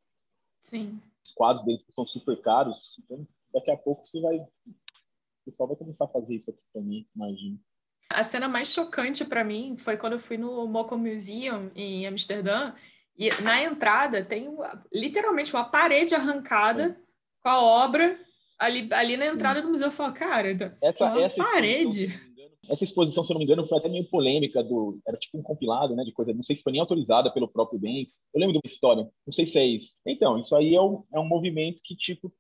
[0.59, 2.95] Sim os quadros deles que são super caros.
[3.03, 4.37] Então, daqui a pouco você vai.
[4.37, 7.59] O pessoal vai começar a fazer isso aqui também, imagino.
[8.09, 12.73] A cena mais chocante para mim foi quando eu fui no Moco Museum em Amsterdã
[13.17, 14.55] e na entrada tem
[14.93, 16.95] literalmente uma parede arrancada Sim.
[17.43, 18.17] com a obra
[18.57, 19.65] ali, ali na entrada Sim.
[19.65, 19.87] do museu.
[19.87, 20.49] Eu falo, cara,
[20.81, 22.07] essa, essa parede.
[22.69, 24.99] Essa exposição, se eu não me engano, foi até meio polêmica do.
[25.07, 26.03] Era tipo um compilado, né?
[26.03, 26.33] De coisa.
[26.33, 28.21] Não sei se foi nem autorizada pelo próprio Banks.
[28.33, 29.93] Eu lembro de uma história, não sei se é isso.
[30.05, 32.31] Então, isso aí é um, é um movimento que, tipo,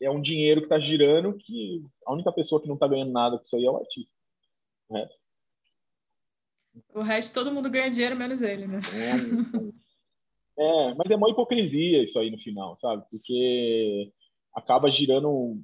[0.00, 3.36] é um dinheiro que está girando que a única pessoa que não está ganhando nada
[3.36, 4.16] com isso aí é o artista.
[4.88, 5.18] O resto,
[6.94, 8.80] o resto todo mundo ganha dinheiro, menos ele, né?
[10.58, 13.04] É, é, mas é uma hipocrisia isso aí no final, sabe?
[13.10, 14.12] Porque
[14.54, 15.60] acaba girando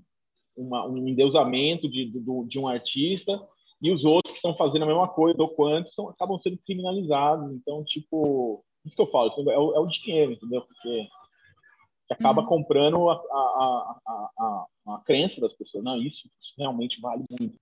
[0.57, 3.41] uma, um endeusamento de, de, de um artista
[3.83, 7.53] e os outros que estão fazendo a mesma coisa ou quanto são, acabam sendo criminalizados.
[7.53, 10.63] Então, tipo, isso que eu falo, é o, é o dinheiro, entendeu?
[10.63, 11.09] Porque
[12.11, 12.49] acaba uhum.
[12.49, 15.85] comprando a, a, a, a, a crença das pessoas.
[15.85, 17.59] Não, isso, isso realmente vale muito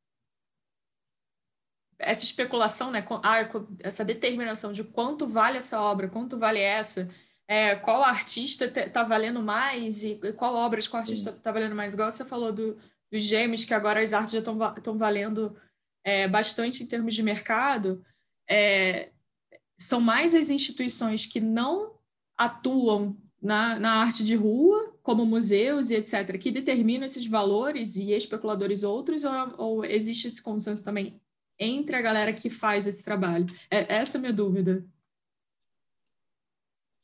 [2.02, 3.48] essa especulação, né, ah,
[3.80, 7.08] essa determinação de quanto vale essa obra, quanto vale essa,
[7.46, 12.10] é, qual artista está valendo mais e, qual obra qual artista está valendo mais, igual
[12.10, 12.76] você falou do,
[13.10, 15.56] dos gêmeos, que agora as artes já estão valendo
[16.04, 18.04] é, bastante em termos de mercado,
[18.48, 19.10] é,
[19.78, 21.94] são mais as instituições que não
[22.36, 28.12] atuam na, na arte de rua, como museus e etc., que determinam esses valores e
[28.12, 31.20] especuladores outros, ou, ou existe esse consenso também
[31.58, 33.46] entre a galera que faz esse trabalho?
[33.70, 34.86] É, essa é a minha dúvida.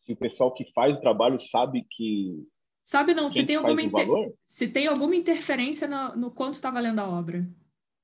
[0.04, 2.46] Se o pessoal que faz o trabalho sabe que.
[2.80, 4.08] Sabe não, se tem, alguma inter...
[4.46, 7.46] se tem alguma interferência no, no quanto está valendo a obra,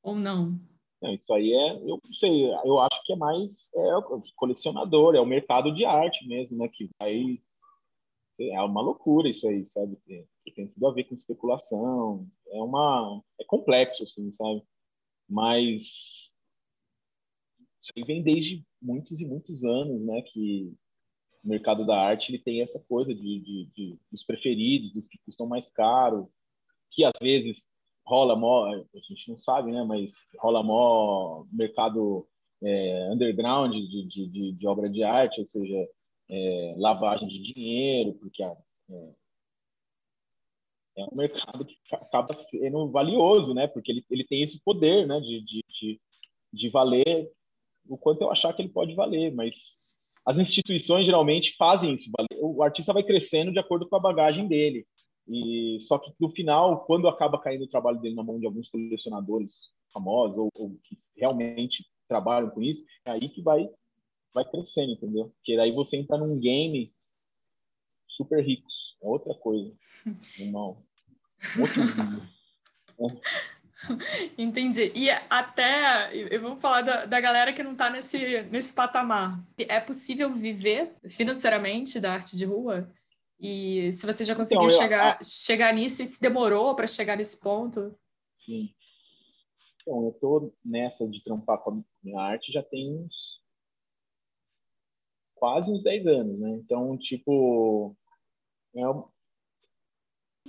[0.02, 0.60] ou não.
[1.04, 1.14] Não.
[1.14, 5.20] Isso aí é, eu não sei, eu acho que é mais é o colecionador, é
[5.20, 6.68] o mercado de arte mesmo, né?
[6.68, 7.40] Que vai.
[8.40, 9.96] É uma loucura isso aí, sabe?
[10.54, 13.22] Tem tudo a ver com especulação, é uma.
[13.40, 14.62] É complexo, assim, sabe?
[15.28, 16.34] Mas
[17.80, 20.22] isso aí vem desde muitos e muitos anos, né?
[20.22, 20.74] Que
[21.44, 25.18] o mercado da arte ele tem essa coisa de, de, de dos preferidos, dos que
[25.24, 26.30] custam mais caro,
[26.90, 27.70] que às vezes
[28.06, 29.82] rola mó, a gente não sabe, né?
[29.84, 32.26] Mas rola mó mercado
[32.62, 35.88] é, underground de, de, de, de, obra de arte, ou seja,
[36.28, 38.56] é, lavagem de dinheiro, porque é,
[40.96, 43.66] é um mercado que acaba sendo valioso, né?
[43.66, 45.20] Porque ele, ele tem esse poder, né?
[45.20, 46.00] De, de,
[46.52, 47.30] de, valer
[47.88, 49.80] o quanto eu achar que ele pode valer, mas
[50.24, 52.10] as instituições geralmente fazem isso.
[52.40, 54.86] O artista vai crescendo de acordo com a bagagem dele.
[55.26, 58.68] E só que no final, quando acaba caindo o trabalho dele na mão de alguns
[58.68, 63.68] colecionadores famosos ou, ou que realmente trabalham com isso, é aí que vai
[64.32, 65.32] vai crescendo, entendeu?
[65.36, 66.92] Porque aí você entra num game
[68.08, 69.72] super ricos, é outra coisa.
[70.38, 70.84] Irmão,
[74.38, 74.92] Entendi.
[74.94, 79.44] E até, e vamos falar da, da galera que não está nesse, nesse patamar.
[79.58, 82.90] É possível viver financeiramente da arte de rua?
[83.40, 85.24] E se você já conseguiu então, eu, chegar, a...
[85.24, 87.94] chegar nisso e se demorou para chegar nesse ponto?
[88.44, 88.70] Sim.
[89.82, 93.34] Então, eu estou nessa de trampar com a minha arte já tem uns
[95.34, 96.50] quase uns 10 anos, né?
[96.52, 97.94] Então, tipo,
[98.74, 98.80] é,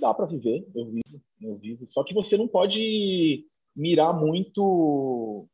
[0.00, 1.86] dá para viver, eu vivo, eu vivo.
[1.90, 5.46] Só que você não pode mirar muito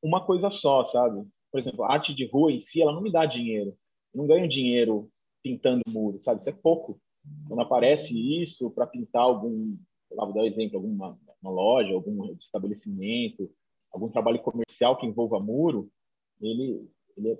[0.00, 1.26] uma coisa só, sabe?
[1.50, 3.76] Por exemplo, a arte de rua em si, ela não me dá dinheiro.
[4.14, 5.10] Eu não ganho dinheiro
[5.48, 6.40] pintando muro, sabe?
[6.40, 7.00] Isso é pouco.
[7.46, 9.76] Quando aparece isso para pintar algum,
[10.10, 13.50] lá, vou dar um exemplo, alguma uma loja, algum estabelecimento,
[13.92, 15.90] algum trabalho comercial que envolva muro,
[16.40, 17.38] ele, ele é,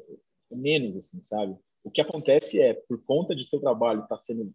[0.53, 1.57] é menos, assim, sabe?
[1.85, 4.53] O que acontece é, por conta de seu trabalho estar tá sendo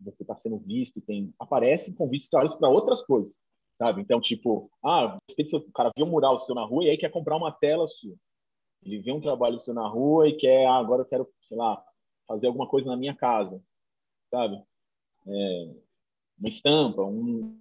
[0.00, 3.32] você está sendo visto, tem aparece convites para outras coisas,
[3.78, 4.02] sabe?
[4.02, 7.36] Então, tipo, ah, o cara viu um mural seu na rua e aí quer comprar
[7.36, 8.14] uma tela sua.
[8.82, 11.82] Ele vê um trabalho seu na rua e quer, ah, agora eu quero, sei lá,
[12.26, 13.62] fazer alguma coisa na minha casa,
[14.30, 14.62] sabe?
[15.26, 15.74] É,
[16.38, 17.58] uma estampa, um,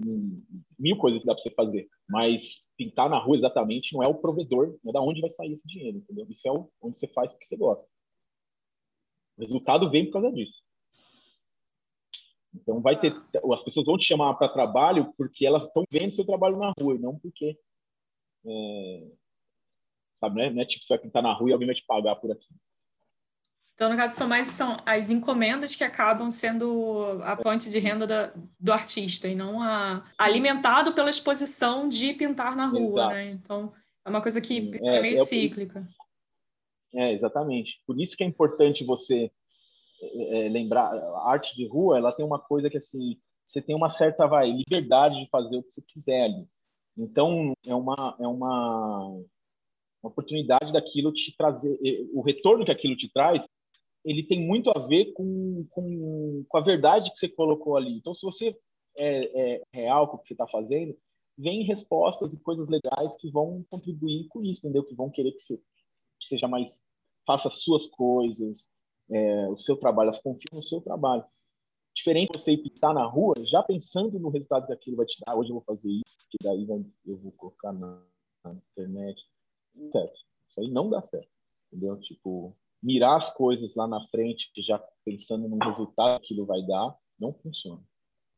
[0.00, 0.42] um,
[0.78, 4.14] mil coisas que dá para você fazer, mas pintar na rua exatamente não é o
[4.14, 6.26] provedor, não é da onde vai sair esse dinheiro, entendeu?
[6.28, 7.84] Isso é o, onde você faz porque você gosta.
[9.36, 10.62] O resultado vem por causa disso.
[12.54, 13.14] Então vai ter,
[13.52, 16.94] as pessoas vão te chamar para trabalho porque elas estão vendo seu trabalho na rua,
[16.94, 17.58] e não porque
[18.44, 19.10] é,
[20.20, 20.62] sabe, né?
[20.62, 22.48] É tipo você vai pintar na rua e alguém vai te pagar por aqui.
[23.74, 28.06] Então, no caso, são mais são as encomendas que acabam sendo a fonte de renda
[28.06, 33.30] da, do artista e não a, alimentado pela exposição de pintar na rua, né?
[33.30, 33.72] Então,
[34.04, 35.88] é uma coisa que é, é meio é, cíclica.
[36.94, 37.82] É, exatamente.
[37.86, 39.32] Por isso que é importante você
[40.02, 43.74] é, é, lembrar, a arte de rua, ela tem uma coisa que assim, você tem
[43.74, 46.46] uma certa vai, liberdade de fazer o que você quiser ali.
[46.96, 51.78] Então, é uma, é uma, uma oportunidade daquilo te trazer,
[52.12, 53.46] o retorno que aquilo te traz,
[54.04, 57.96] ele tem muito a ver com, com, com a verdade que você colocou ali.
[57.96, 58.56] Então, se você
[58.96, 60.96] é, é real com o que você está fazendo,
[61.38, 64.84] vem respostas e coisas legais que vão contribuir com isso, entendeu?
[64.84, 65.60] Que vão querer que você
[66.20, 66.84] seja mais,
[67.26, 68.68] faça as suas coisas,
[69.10, 71.24] é, o seu trabalho, elas confiam no seu trabalho.
[71.94, 75.36] Diferente de você pintar na rua, já pensando no resultado que aquilo vai te dar.
[75.36, 76.66] Hoje eu vou fazer isso, que daí
[77.06, 78.02] eu vou colocar na,
[78.44, 79.22] na internet.
[79.90, 80.20] Certo.
[80.48, 81.28] Isso aí não dá certo.
[81.70, 81.98] Entendeu?
[82.00, 86.96] Tipo, mirar as coisas lá na frente, já pensando no resultado que aquilo vai dar,
[87.18, 87.82] não funciona.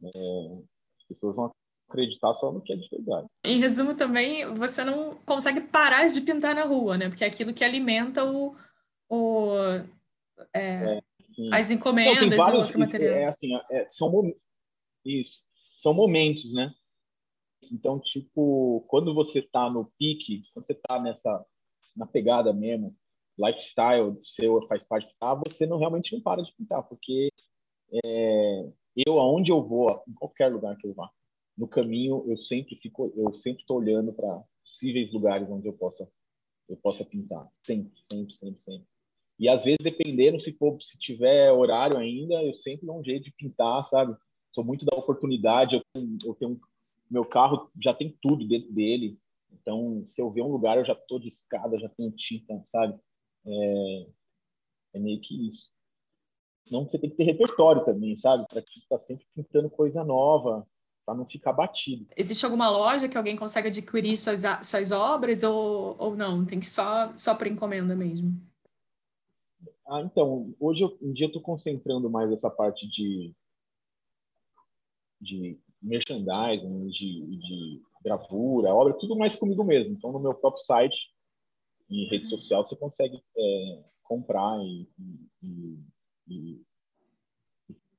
[0.03, 0.59] É,
[0.99, 1.51] as pessoas vão
[1.89, 3.27] acreditar só no que é de verdade.
[3.45, 7.09] Em resumo, também, você não consegue parar de pintar na rua, né?
[7.09, 8.57] Porque é aquilo que alimenta o,
[9.09, 9.55] o
[10.53, 11.03] é, é,
[11.53, 13.17] as encomendas não, vários, outro material.
[13.17, 14.35] É, assim, é, são
[15.05, 15.41] isso,
[15.79, 16.75] são momentos, né?
[17.73, 21.45] Então, tipo, quando você está no pique, quando você está nessa
[21.97, 22.95] na pegada mesmo,
[23.39, 27.31] lifestyle seu faz parte ah, você não realmente não para de pintar, porque
[28.05, 28.69] é,
[29.07, 31.11] eu aonde eu vou, em qualquer lugar que eu vá,
[31.57, 36.09] no caminho eu sempre fico, eu sempre estou olhando para possíveis lugares onde eu possa
[36.69, 38.87] eu possa pintar, sempre, sempre, sempre, sempre.
[39.39, 43.25] E às vezes, dependendo se for, se tiver horário ainda, eu sempre dou um jeito
[43.25, 44.17] de pintar, sabe?
[44.53, 45.77] Sou muito da oportunidade.
[45.77, 46.61] Eu tenho, eu tenho
[47.11, 49.19] meu carro já tem tudo dentro dele.
[49.53, 52.99] Então, se eu ver um lugar, eu já tô de escada, já tenho tinta, sabe?
[53.47, 54.07] É,
[54.95, 55.73] é meio que isso.
[56.71, 58.47] Não, você tem que ter repertório também, sabe?
[58.49, 60.67] Para estar tá sempre pintando coisa nova,
[61.05, 62.07] para não ficar batido.
[62.17, 66.45] Existe alguma loja que alguém consegue adquirir suas, suas obras ou, ou não?
[66.45, 68.41] Tem que só só por encomenda mesmo?
[69.87, 73.35] Ah, então, hoje eu, um dia eu estou concentrando mais essa parte de,
[75.21, 79.93] de merchandising, de, de gravura, obra, tudo mais comigo mesmo.
[79.93, 81.14] Então, no meu próprio site,
[81.91, 84.89] em rede social, você consegue é, comprar e,
[85.43, 85.79] e,
[86.29, 86.63] e,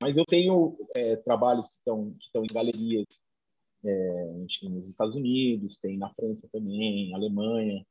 [0.01, 3.05] mas eu tenho é, trabalhos que estão que estão em galerias
[3.83, 7.85] é, nos Estados Unidos, tem na França também, Alemanha,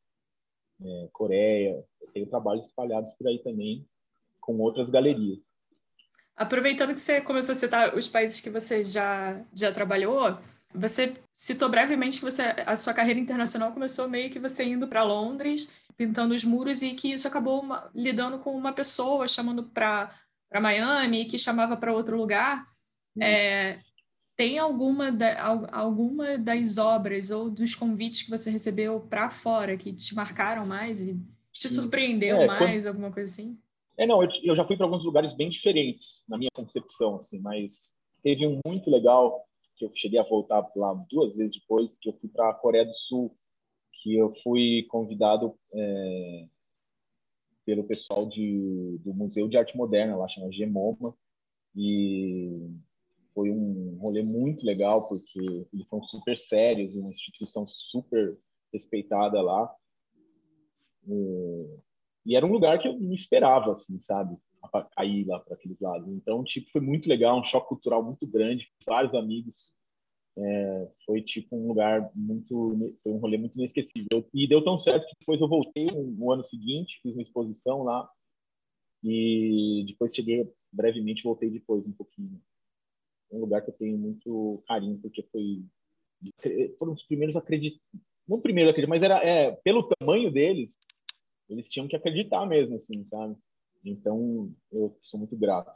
[0.83, 1.85] é, Coreia.
[2.01, 3.87] Eu tenho trabalhos espalhados por aí também,
[4.41, 5.39] com outras galerias.
[6.37, 10.37] Aproveitando que você começou a citar os países que você já, já trabalhou,
[10.75, 15.05] você citou brevemente que você, a sua carreira internacional começou meio que você indo para
[15.05, 20.11] Londres, pintando os muros, e que isso acabou uma, lidando com uma pessoa, chamando para
[20.61, 22.67] Miami, que chamava para outro lugar.
[23.17, 23.23] Hum.
[23.23, 23.81] É,
[24.37, 29.93] tem alguma, da, alguma das obras ou dos convites que você recebeu para fora que
[29.93, 31.17] te marcaram mais e
[31.53, 32.87] te surpreendeu é, mais, quando...
[32.89, 33.59] alguma coisa assim?
[33.97, 37.39] É, não, eu, eu já fui para alguns lugares bem diferentes na minha concepção, assim,
[37.39, 42.09] mas teve um muito legal que eu cheguei a voltar lá duas vezes depois, que
[42.09, 43.37] eu fui para a Coreia do Sul,
[44.05, 46.47] que eu fui convidado é,
[47.65, 51.17] pelo pessoal de, do Museu de Arte Moderna, lá chama Gemoma,
[51.75, 52.71] e
[53.33, 58.39] foi um rolê muito legal, porque eles são super sérios, uma instituição super
[58.71, 59.75] respeitada lá.
[62.27, 64.37] E era um lugar que eu não esperava, assim, sabe?
[64.93, 66.09] Cair lá para aqueles lados.
[66.09, 69.73] Então, tipo, foi muito legal, um choque cultural muito grande, vários amigos.
[70.37, 72.97] É, foi, tipo, um lugar muito...
[73.03, 74.29] Foi um rolê muito inesquecível.
[74.33, 77.83] E deu tão certo que depois eu voltei no, no ano seguinte, fiz uma exposição
[77.83, 78.09] lá.
[79.03, 82.41] E depois cheguei, brevemente, voltei depois um pouquinho
[83.31, 85.65] um lugar que eu tenho muito carinho, porque foi
[86.79, 87.81] foram os primeiros a acreditar,
[88.27, 90.79] não primeiro acreditar, mas era é, pelo tamanho deles,
[91.49, 93.37] eles tinham que acreditar mesmo, assim, sabe?
[93.85, 95.71] Então, eu sou muito grato.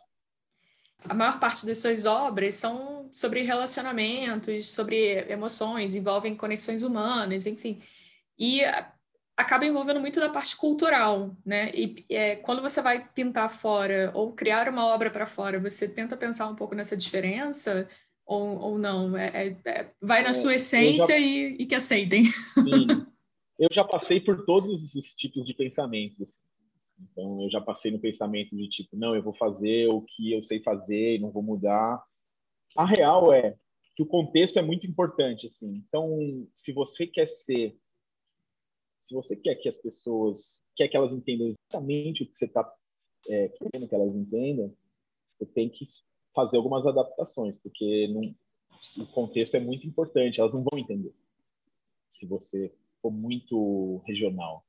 [1.06, 7.80] A maior parte das suas obras são sobre relacionamentos, sobre emoções, envolvem conexões humanas, enfim.
[8.38, 8.62] E
[9.36, 11.70] acaba envolvendo muito da parte cultural, né?
[11.72, 16.16] E é, quando você vai pintar fora ou criar uma obra para fora, você tenta
[16.16, 17.88] pensar um pouco nessa diferença
[18.26, 19.16] ou, ou não?
[19.16, 21.18] É, é, é vai na é, sua essência já...
[21.18, 22.24] e, e, que aceitem.
[22.54, 23.06] Sim.
[23.58, 26.40] Eu já passei por todos esses tipos de pensamentos.
[27.00, 30.42] Então, eu já passei no pensamento de tipo, não, eu vou fazer o que eu
[30.42, 32.02] sei fazer e não vou mudar.
[32.76, 33.56] A real é
[33.94, 35.82] que o contexto é muito importante, assim.
[35.88, 37.76] Então, se você quer ser
[39.08, 42.70] se você quer que as pessoas, quer que elas entendam exatamente o que você está
[43.26, 44.76] é, querendo que elas entendam,
[45.38, 45.82] você tem que
[46.34, 48.34] fazer algumas adaptações, porque não,
[49.02, 51.14] o contexto é muito importante, elas não vão entender
[52.10, 52.70] se você
[53.00, 54.64] for muito regional.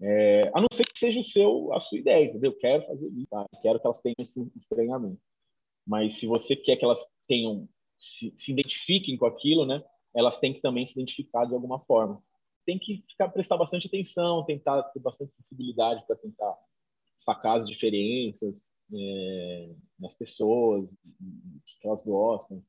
[0.00, 2.52] É, a não ser que seja o seu, a sua ideia, entendeu?
[2.52, 3.46] Eu quero fazer isso, tá?
[3.62, 5.20] quero que elas tenham esse estranhamento.
[5.86, 7.68] Mas se você quer que elas tenham,
[7.98, 9.82] se, se identifiquem com aquilo, né?
[10.16, 12.22] elas têm que também se identificar de alguma forma.
[12.64, 16.56] Tem que ficar, prestar bastante atenção, tentar ter bastante sensibilidade para tentar
[17.14, 22.62] sacar as diferenças é, nas pessoas, o que elas gostam.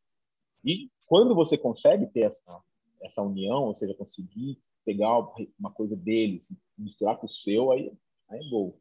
[0.63, 2.61] E quando você consegue ter essa,
[3.01, 5.19] essa união, ou seja, conseguir pegar
[5.59, 7.91] uma coisa deles, misturar com o seu, aí,
[8.29, 8.79] aí é gol.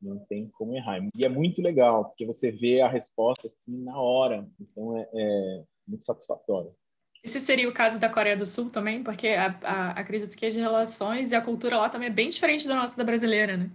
[0.00, 0.98] Não tem como errar.
[1.14, 4.48] E é muito legal, porque você vê a resposta assim na hora.
[4.60, 6.74] Então é, é muito satisfatório.
[7.22, 10.56] Esse seria o caso da Coreia do Sul também, porque a, a, acredito que as
[10.56, 13.70] relações e a cultura lá também é bem diferente da nossa da brasileira, né?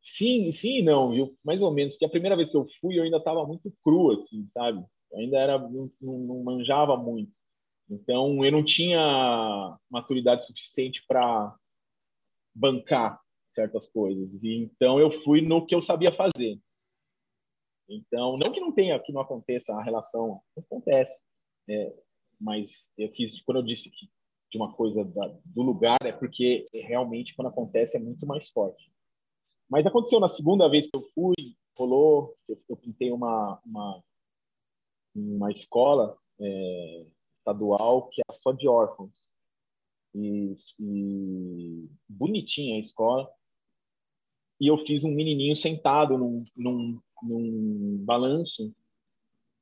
[0.00, 1.36] Sim, sim e não, viu?
[1.44, 4.12] Mais ou menos, porque a primeira vez que eu fui eu ainda estava muito cru,
[4.12, 4.78] assim, sabe?
[5.10, 7.32] Eu ainda era, não, não manjava muito.
[7.88, 11.54] Então, eu não tinha maturidade suficiente para
[12.54, 13.20] bancar
[13.50, 14.42] certas coisas.
[14.42, 16.58] E, então, eu fui no que eu sabia fazer.
[17.88, 21.22] Então, não que não tenha, que não aconteça a relação, acontece.
[21.68, 21.94] É,
[22.40, 24.08] mas eu quis, quando eu disse que
[24.50, 28.92] de uma coisa da, do lugar, é porque realmente quando acontece é muito mais forte.
[29.68, 31.34] Mas aconteceu na segunda vez que eu fui,
[31.76, 34.02] rolou, eu, eu pintei uma, uma,
[35.14, 37.06] uma escola é,
[37.46, 39.12] estadual que é só de órfãos.
[40.14, 43.30] E, e, bonitinha a escola.
[44.60, 48.72] E eu fiz um menininho sentado num, num, num balanço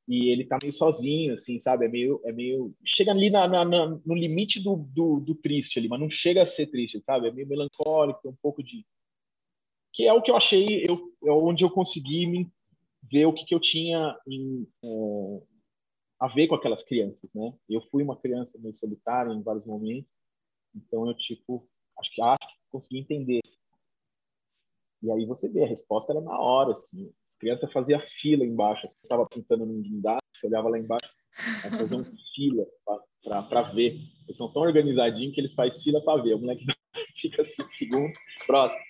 [0.07, 1.87] e ele tá meio sozinho, assim, sabe?
[1.87, 5.79] É meio, é meio chega ali na, na, na, no limite do, do, do, triste
[5.79, 7.29] ali, mas não chega a ser triste, sabe?
[7.29, 8.85] É meio melancólico, um pouco de
[9.93, 12.51] que é o que eu achei, eu, é onde eu consegui me
[13.11, 15.43] ver o que, que eu tinha em, é,
[16.21, 17.53] a ver com aquelas crianças, né?
[17.69, 20.11] Eu fui uma criança meio solitária em vários momentos,
[20.75, 23.41] então eu tipo acho que acho que consegui entender.
[25.03, 27.13] E aí você vê a resposta era na hora, assim
[27.45, 28.89] criança fazia fila embaixo.
[28.89, 31.13] Você estava pintando num guindaste, você olhava lá embaixo,
[31.63, 32.03] aí faziam
[32.35, 32.67] fila
[33.49, 34.01] para ver.
[34.25, 36.35] Eles são tão organizadinhos que eles fazem fila para ver.
[36.35, 36.65] O moleque
[37.21, 38.83] fica cinco segundos, próximo.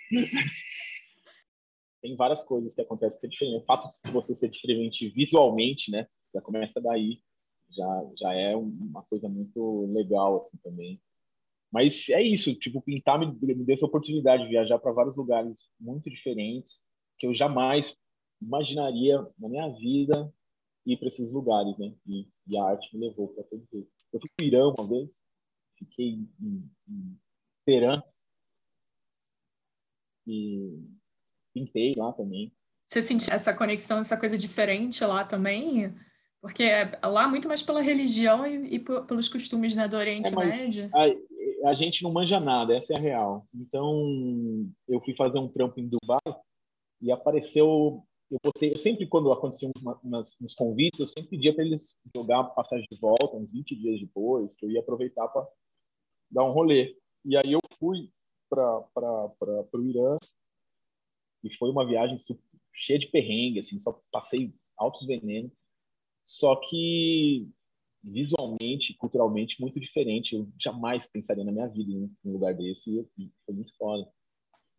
[2.01, 3.63] Tem várias coisas que acontecem que é diferente.
[3.63, 6.07] O fato de você ser diferente visualmente, né?
[6.35, 7.23] Já começa daí.
[7.71, 11.01] Já, já é uma coisa muito legal, assim, também.
[11.73, 15.57] Mas é isso, tipo, pintar me, me deu essa oportunidade de viajar para vários lugares
[15.81, 16.81] muito diferentes
[17.19, 17.97] que eu jamais
[18.41, 20.33] imaginaria na minha vida
[20.87, 21.93] ir para esses lugares, né?
[22.07, 23.89] E, e, a arte me levou para todos eles.
[24.13, 25.19] Eu fui para Irã uma vez,
[25.79, 27.19] fiquei em, em
[30.27, 30.81] e
[31.53, 32.53] pintei lá também.
[32.87, 35.95] Você sentiu essa conexão, essa coisa diferente lá também?
[36.45, 40.37] Porque é lá muito mais pela religião e, e pelos costumes né, do Oriente é,
[40.37, 40.91] Médio.
[40.93, 43.47] A, a gente não manja nada, essa é a real.
[43.55, 46.21] Então, eu fui fazer um trampo em Dubai
[47.01, 49.73] e apareceu eu botei, eu sempre quando aconteciam
[50.03, 54.01] umas, uns convites, eu sempre pedia para eles jogar passagem de volta uns 20 dias
[54.01, 55.49] depois, que eu ia aproveitar para
[56.31, 56.95] dar um rolê.
[57.25, 58.11] E aí eu fui
[58.51, 58.85] para
[59.73, 60.19] o Irã
[61.43, 62.19] e foi uma viagem
[62.75, 65.53] cheia de perrengue, assim, só passei altos venenos.
[66.25, 67.49] Só que
[68.03, 70.35] visualmente, culturalmente, muito diferente.
[70.35, 74.07] Eu jamais pensaria na minha vida em um lugar desse e foi muito foda.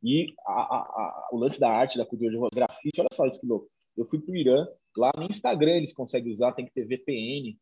[0.04, 3.40] E a, a, a, o lance da arte, da cultura de grafite, olha só isso
[3.40, 3.68] que louco.
[3.98, 7.58] Eu fui para o Irã, lá no Instagram eles conseguem usar, tem que ter VPN.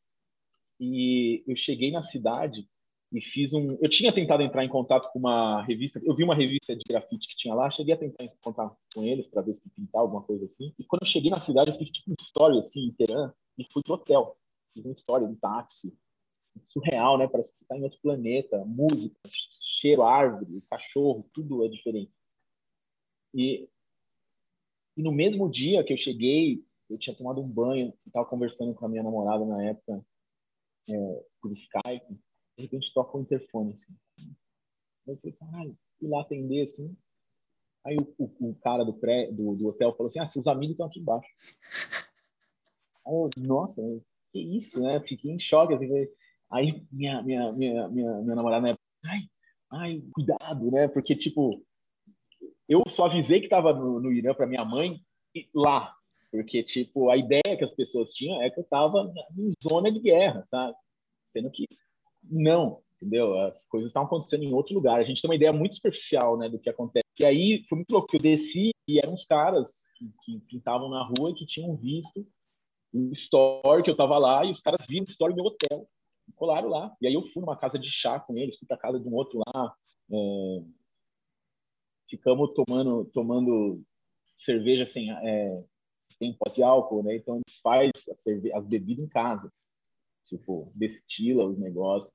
[0.80, 2.68] E eu cheguei na cidade
[3.14, 3.78] e fiz um.
[3.80, 7.28] Eu tinha tentado entrar em contato com uma revista, eu vi uma revista de grafite
[7.28, 10.02] que tinha lá, cheguei a tentar entrar em contato com eles para ver se pintar
[10.02, 10.74] alguma coisa assim.
[10.78, 13.66] E quando eu cheguei na cidade, eu fiz tipo uma história assim, em Teherã, e
[13.72, 14.38] fui pro hotel.
[14.74, 15.94] Fiz uma história um táxi.
[16.64, 17.28] Surreal, né?
[17.28, 18.64] Parece que você está em outro planeta.
[18.66, 19.16] Música,
[19.80, 22.12] cheiro, árvore, cachorro, tudo é diferente.
[23.34, 23.68] E,
[24.96, 28.86] e no mesmo dia que eu cheguei, eu tinha tomado um banho, estava conversando com
[28.86, 30.06] a minha namorada na época
[30.88, 32.14] é, por Skype,
[32.58, 33.74] de repente toca o interfone.
[33.74, 34.36] Assim.
[35.08, 36.96] Eu falei, caralho, fui lá atender assim.
[37.86, 40.74] Aí o, o, o cara do, pré, do, do, hotel falou assim: Ah, seus amigos
[40.74, 41.30] estão aqui embaixo.
[43.06, 43.82] Eu, nossa,
[44.32, 45.00] que isso, né?
[45.02, 45.74] Fiquei em choque.
[45.74, 45.88] Assim,
[46.52, 49.20] aí minha, minha, minha, minha, minha namorada na época, ai,
[49.72, 50.88] ai, cuidado, né?
[50.88, 51.64] Porque, tipo,
[52.68, 55.00] eu só avisei que estava no, no, Irã para minha mãe
[55.54, 55.94] lá,
[56.32, 60.00] porque tipo a ideia que as pessoas tinham é que eu estava em zona de
[60.00, 60.76] guerra, sabe?
[61.26, 61.68] Sendo que
[62.24, 63.38] não, entendeu?
[63.40, 65.00] As coisas estavam acontecendo em outro lugar.
[65.00, 67.04] A gente tem uma ideia muito superficial, né, do que acontece.
[67.20, 69.84] E aí foi muito louco que eu desci e eram uns caras
[70.26, 72.26] que, pintavam na rua e que tinham visto
[72.94, 75.90] o story que eu estava lá e os caras viram o story no meu hotel,
[76.36, 76.96] colaram lá.
[77.02, 79.14] E aí eu fui numa casa de chá com eles, fui para casa de um
[79.14, 79.76] outro lá.
[80.12, 80.64] É
[82.10, 83.82] ficamos tomando tomando
[84.38, 85.64] cerveja sem é,
[86.20, 87.16] tem pó de álcool, né?
[87.16, 89.52] Então a gente faz cerve- as bebidas em casa.
[90.26, 92.14] tipo, destila os negócios.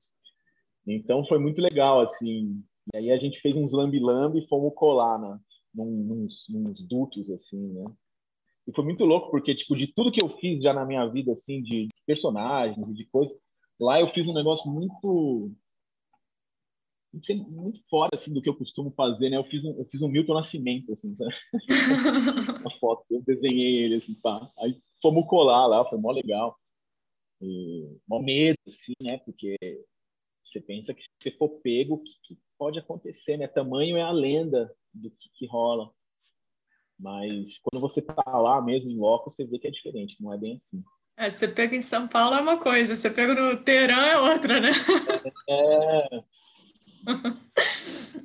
[0.85, 2.63] Então foi muito legal, assim.
[2.93, 5.39] E aí a gente fez uns lambi-lambi e fomos colar na,
[5.73, 7.85] num, nos, nos dutos, assim, né?
[8.69, 11.33] E foi muito louco, porque, tipo, de tudo que eu fiz já na minha vida,
[11.33, 13.35] assim, de, personagens e de coisas,
[13.79, 15.51] lá eu fiz um negócio muito
[17.49, 19.37] muito fora assim do que eu costumo fazer, né?
[19.37, 21.33] Eu fiz um, eu fiz um Milton Nascimento assim, sabe?
[22.61, 24.51] uma foto, eu desenhei ele assim, pá.
[24.59, 26.55] Aí fomos colar lá, foi mó legal.
[27.41, 29.17] E, mó medo assim, né?
[29.25, 29.57] Porque
[30.43, 33.47] você pensa que se você for pego, o que, que, pode acontecer, né?
[33.47, 35.91] Tamanho é a lenda do que, que rola.
[36.99, 40.37] Mas quando você tá lá mesmo em loco, você vê que é diferente, não é
[40.37, 40.83] bem assim.
[41.15, 44.59] É, você pega em São Paulo é uma coisa, você pega no Teherã é outra,
[44.59, 44.71] né?
[45.49, 46.23] É.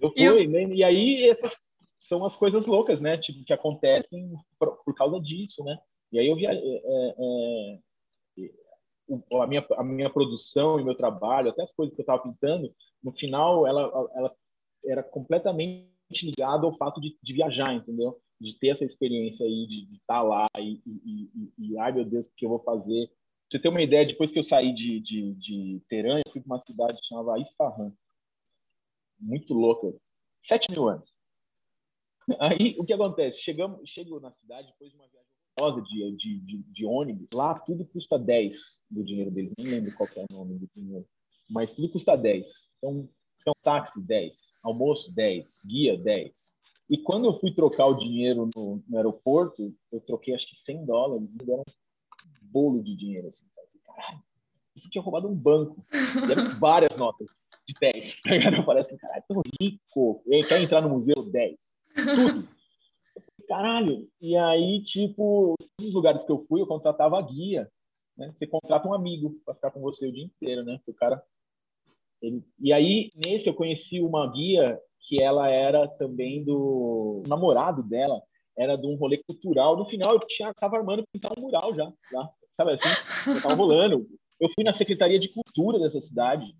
[0.01, 0.49] Eu fui, eu...
[0.49, 0.75] Né?
[0.75, 1.53] E aí essas
[1.99, 3.17] são as coisas loucas, né?
[3.17, 5.79] Tipo, que acontecem por, por causa disso, né?
[6.13, 7.15] E aí eu vi é, é,
[8.39, 12.23] é, a, minha, a minha produção e meu trabalho, até as coisas que eu estava
[12.23, 12.73] pintando,
[13.03, 13.83] no final ela,
[14.15, 14.35] ela
[14.85, 15.89] era completamente
[16.23, 18.21] ligada ao fato de, de viajar, entendeu?
[18.45, 22.05] De ter essa experiência aí, de estar tá lá e, e, e, e, ai meu
[22.05, 23.11] Deus, o que eu vou fazer?
[23.51, 26.61] Você ter uma ideia, depois que eu saí de, de, de eu fui para uma
[26.61, 27.93] cidade que chamava Isfahan.
[29.19, 29.95] Muito louca.
[30.43, 31.09] Sete mil anos.
[32.41, 33.41] Aí, o que acontece?
[33.41, 35.25] Chegamos, chego na cidade depois de uma viagem
[35.85, 37.29] de, de, de, de, ônibus.
[37.33, 38.57] Lá tudo custa 10
[38.91, 39.53] do dinheiro deles.
[39.57, 41.07] Nem lembro qual é o nome do dinheiro.
[41.49, 42.49] Mas tudo custa 10.
[42.79, 43.09] Então,
[43.41, 44.37] então táxi, 10.
[44.65, 45.61] Almoço, 10.
[45.65, 46.54] Guia, 10
[46.89, 50.85] e quando eu fui trocar o dinheiro no, no aeroporto, eu troquei acho que 100
[50.85, 53.69] dólares, me deram um bolo de dinheiro, assim, sabe?
[53.85, 54.23] Caralho,
[54.77, 55.85] isso tinha roubado um banco.
[56.27, 58.65] Deram várias notas de 10, tá ligado?
[58.65, 60.23] Parece, assim, caralho, tão rico.
[60.49, 61.61] Quer entrar no museu 10.
[61.95, 62.49] Tudo.
[63.49, 64.09] Caralho.
[64.21, 67.71] E aí, tipo, nos lugares que eu fui, eu contratava guia.
[68.17, 68.33] Né?
[68.35, 70.81] Você contrata um amigo para ficar com você o dia inteiro, né?
[70.87, 71.23] O cara.
[72.21, 72.43] Ele...
[72.59, 78.23] E aí, nesse, eu conheci uma guia que ela era também do o namorado dela,
[78.57, 79.77] era de um rolê cultural.
[79.77, 81.93] No final, eu tinha tava armando pintar um mural já,
[82.57, 83.41] sabe assim?
[83.43, 84.07] tava rolando.
[84.41, 86.55] Eu fui na Secretaria de Cultura dessa cidade.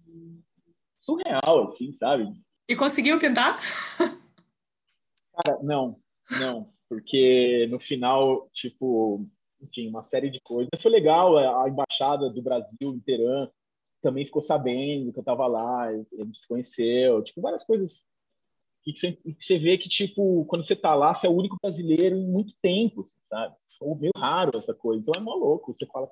[1.01, 2.33] Surreal, assim, sabe?
[2.69, 3.61] E conseguiu pintar?
[5.35, 5.99] Cara, não,
[6.41, 9.27] não, porque no final, tipo,
[9.61, 10.71] enfim, uma série de coisas.
[10.81, 13.49] Foi legal, a embaixada do Brasil em Teherã
[14.01, 18.05] também ficou sabendo que eu tava lá, ele se conheceu, tipo, várias coisas
[18.87, 21.57] e que você, você vê que, tipo, quando você tá lá, você é o único
[21.61, 23.55] brasileiro em muito tempo, sabe?
[23.83, 25.01] É meio raro essa coisa.
[25.01, 25.73] Então é mó louco.
[25.73, 26.11] Você fala,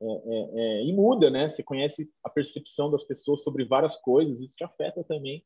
[0.00, 1.48] é, é, é, e muda, né?
[1.48, 5.44] Você conhece a percepção das pessoas sobre várias coisas, isso te afeta também,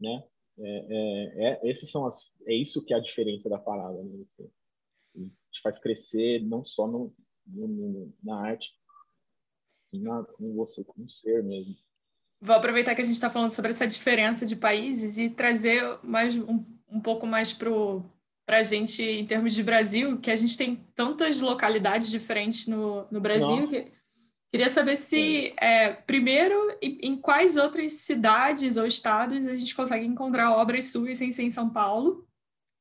[0.00, 0.24] né?
[0.58, 4.24] É, é, é, esses são as, é isso que é a diferença da parada, né?
[4.36, 4.50] Você,
[5.50, 7.12] te faz crescer não só no,
[7.46, 8.72] no na arte,
[9.82, 11.74] sim na, com você como ser mesmo.
[12.40, 16.34] Vou aproveitar que a gente está falando sobre essa diferença de países e trazer mais
[16.34, 20.76] um, um pouco mais para a gente em termos de Brasil, que a gente tem
[20.94, 23.68] tantas localidades diferentes no, no Brasil.
[23.68, 23.92] Que,
[24.50, 30.52] queria saber se, é, primeiro, em quais outras cidades ou estados a gente consegue encontrar
[30.52, 32.26] obras suas sem ser em São Paulo?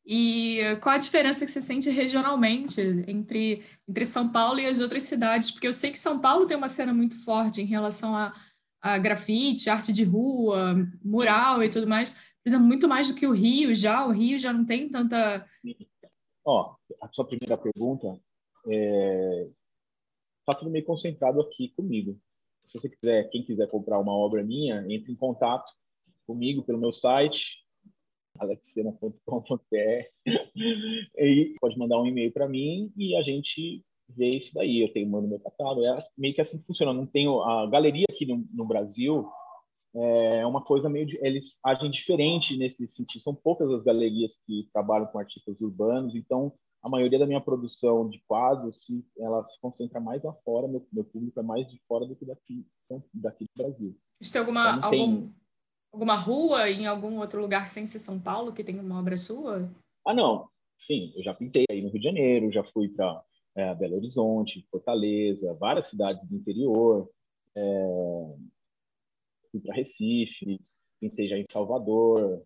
[0.06, 5.04] E qual a diferença que você sente regionalmente entre, entre São Paulo e as outras
[5.04, 5.52] cidades?
[5.52, 8.34] Porque eu sei que São Paulo tem uma cena muito forte em relação a
[8.82, 12.14] a grafite, arte de rua, mural e tudo mais,
[12.50, 14.06] exemplo, muito mais do que o Rio já.
[14.06, 15.46] O Rio já não tem tanta.
[16.44, 18.20] Ó, a sua primeira pergunta
[18.68, 19.48] é...
[20.46, 22.20] tá tudo meio concentrado aqui comigo.
[22.68, 25.72] Se você quiser, quem quiser comprar uma obra minha, entre em contato
[26.28, 27.58] comigo pelo meu site
[28.38, 29.66] alexena.com.br
[31.18, 33.84] e pode mandar um e-mail para mim e a gente
[34.16, 34.82] ver isso daí.
[34.82, 35.86] Eu tenho mando meu catálogo.
[35.86, 36.94] É meio que assim que funciona.
[36.94, 39.30] Não tenho a galeria aqui no, no Brasil
[39.96, 43.24] é uma coisa meio de, eles agem diferente nesse sentido.
[43.24, 48.08] São poucas as galerias que trabalham com artistas urbanos, então a maioria da minha produção
[48.08, 50.68] de quadros se, ela se concentra mais lá fora.
[50.68, 52.66] Meu, meu público é mais de fora do que daqui,
[53.14, 53.98] daqui do Brasil.
[54.32, 55.36] Tem alguma então, algum, tem...
[55.92, 59.70] alguma rua em algum outro lugar sem ser São Paulo que tem uma obra sua?
[60.06, 60.48] Ah, não.
[60.78, 63.22] Sim, eu já pintei aí no Rio de Janeiro, já fui para
[63.56, 67.10] é, Belo Horizonte, Fortaleza, várias cidades do interior.
[67.56, 68.36] É,
[69.52, 70.60] fui para Recife,
[71.00, 72.42] pintei já em Salvador,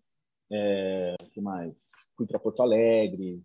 [0.50, 1.74] é, que mais?
[2.16, 3.42] Fui para Porto Alegre.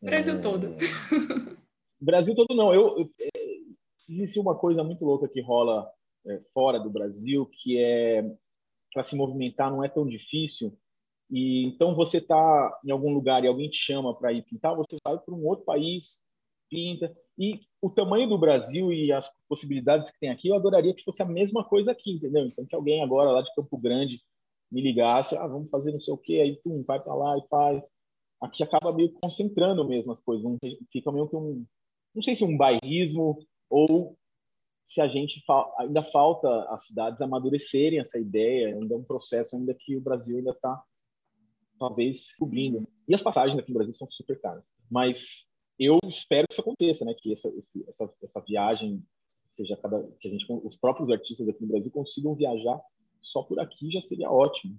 [0.00, 0.76] Brasil é, todo.
[2.00, 2.72] Brasil todo não.
[2.72, 3.28] Eu, eu é,
[4.08, 5.90] existe uma coisa muito louca que rola
[6.26, 8.24] é, fora do Brasil, que é
[8.92, 10.76] para se movimentar não é tão difícil.
[11.30, 14.96] E então você está em algum lugar e alguém te chama para ir pintar, você
[15.04, 16.18] vai para um outro país
[16.68, 17.14] pinta.
[17.38, 21.22] E o tamanho do Brasil e as possibilidades que tem aqui, eu adoraria que fosse
[21.22, 22.46] a mesma coisa aqui, entendeu?
[22.46, 24.20] Então, que alguém agora lá de Campo Grande
[24.70, 27.48] me ligasse, ah, vamos fazer não sei o quê, aí pum, vai para lá e
[27.48, 27.82] faz.
[28.40, 30.58] Aqui acaba meio concentrando mesmo as coisas, um,
[30.92, 31.64] fica meio que um,
[32.14, 33.38] não sei se um bairrismo
[33.68, 34.16] ou
[34.86, 39.56] se a gente fa ainda falta as cidades amadurecerem essa ideia, ainda é um processo
[39.56, 40.82] ainda que o Brasil ainda está
[41.78, 42.86] talvez subindo.
[43.06, 45.47] E as passagens aqui no Brasil são super caras, mas
[45.78, 47.14] eu espero que isso aconteça, né?
[47.14, 47.48] Que essa,
[47.88, 49.02] essa, essa viagem
[49.46, 52.80] seja cada que a gente os próprios artistas aqui no Brasil consigam viajar
[53.20, 54.78] só por aqui já seria ótimo.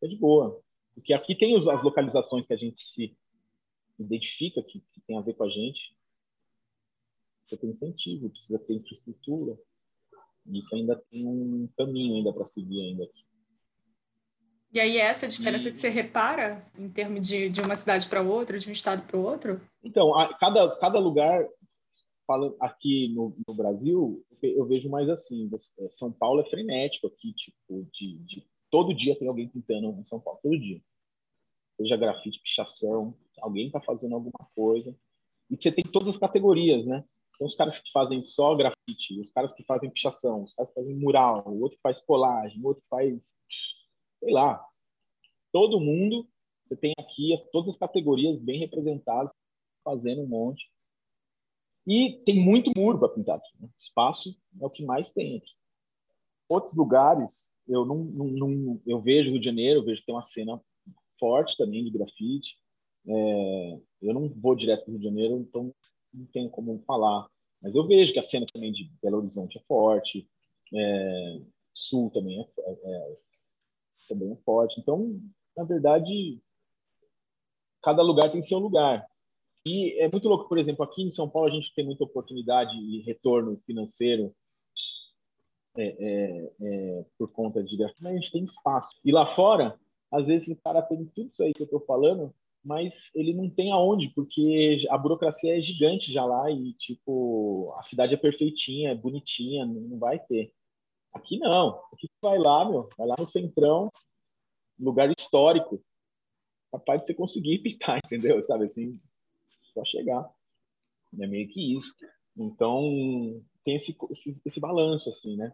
[0.00, 0.60] É de boa,
[0.94, 3.16] porque aqui tem as localizações que a gente se
[3.98, 5.96] identifica que, que tem a ver com a gente.
[7.46, 9.58] Você tem incentivo, precisa ter infraestrutura.
[10.46, 13.27] E isso ainda tem um caminho ainda para seguir ainda aqui.
[14.72, 15.70] E aí essa é a diferença e...
[15.70, 19.16] que você repara em termos de, de uma cidade para outra, de um estado para
[19.16, 19.60] o outro?
[19.82, 21.46] Então, a, cada, cada lugar,
[22.60, 25.50] aqui no, no, Brasil, eu vejo mais assim,
[25.80, 30.04] é, São Paulo é frenético aqui, tipo, de, de todo dia tem alguém pintando em
[30.04, 30.80] São Paulo, todo dia.
[31.76, 34.94] Seja grafite, pichação, alguém está fazendo alguma coisa.
[35.50, 37.04] E você tem todas as categorias, né?
[37.38, 40.80] Tem os caras que fazem só grafite, os caras que fazem pichação, os caras que
[40.80, 43.32] fazem mural, o outro faz colagem, o outro faz
[44.20, 44.64] sei lá,
[45.52, 46.28] todo mundo,
[46.66, 49.32] você tem aqui as, todas as categorias bem representadas,
[49.84, 50.70] fazendo um monte.
[51.86, 53.50] E tem muito muro para pintar aqui.
[53.58, 53.68] Né?
[53.78, 55.52] Espaço é o que mais tem aqui.
[56.48, 60.14] Outros lugares, eu não, não, não, eu vejo Rio de Janeiro, eu vejo que tem
[60.14, 60.60] uma cena
[61.18, 62.56] forte também de grafite.
[63.06, 65.74] É, eu não vou direto para o Rio de Janeiro, então
[66.12, 67.26] não tenho como falar.
[67.62, 70.28] Mas eu vejo que a cena também de Belo Horizonte é forte,
[70.74, 71.40] é,
[71.74, 73.16] Sul também é, é,
[74.08, 74.80] também é forte.
[74.80, 75.20] Então,
[75.56, 76.40] na verdade,
[77.82, 79.06] cada lugar tem seu lugar.
[79.64, 82.74] E é muito louco, por exemplo, aqui em São Paulo a gente tem muita oportunidade
[82.76, 84.34] e retorno financeiro
[85.76, 88.90] é, é, é, por conta de mas a gente tem espaço.
[89.04, 89.78] E lá fora,
[90.10, 92.34] às vezes o cara tem tudo isso aí que eu estou falando,
[92.64, 97.82] mas ele não tem aonde, porque a burocracia é gigante já lá e, tipo, a
[97.82, 100.52] cidade é perfeitinha, é bonitinha, não vai ter.
[101.12, 101.80] Aqui não.
[101.92, 103.90] Aqui vai lá, meu, vai lá no centrão,
[104.78, 105.82] lugar histórico,
[106.70, 108.42] capaz de você conseguir pintar, entendeu?
[108.42, 109.00] Sabe assim,
[109.72, 110.28] só chegar.
[111.18, 111.94] É meio que isso.
[112.36, 115.52] Então, tem esse, esse, esse balanço, assim, né?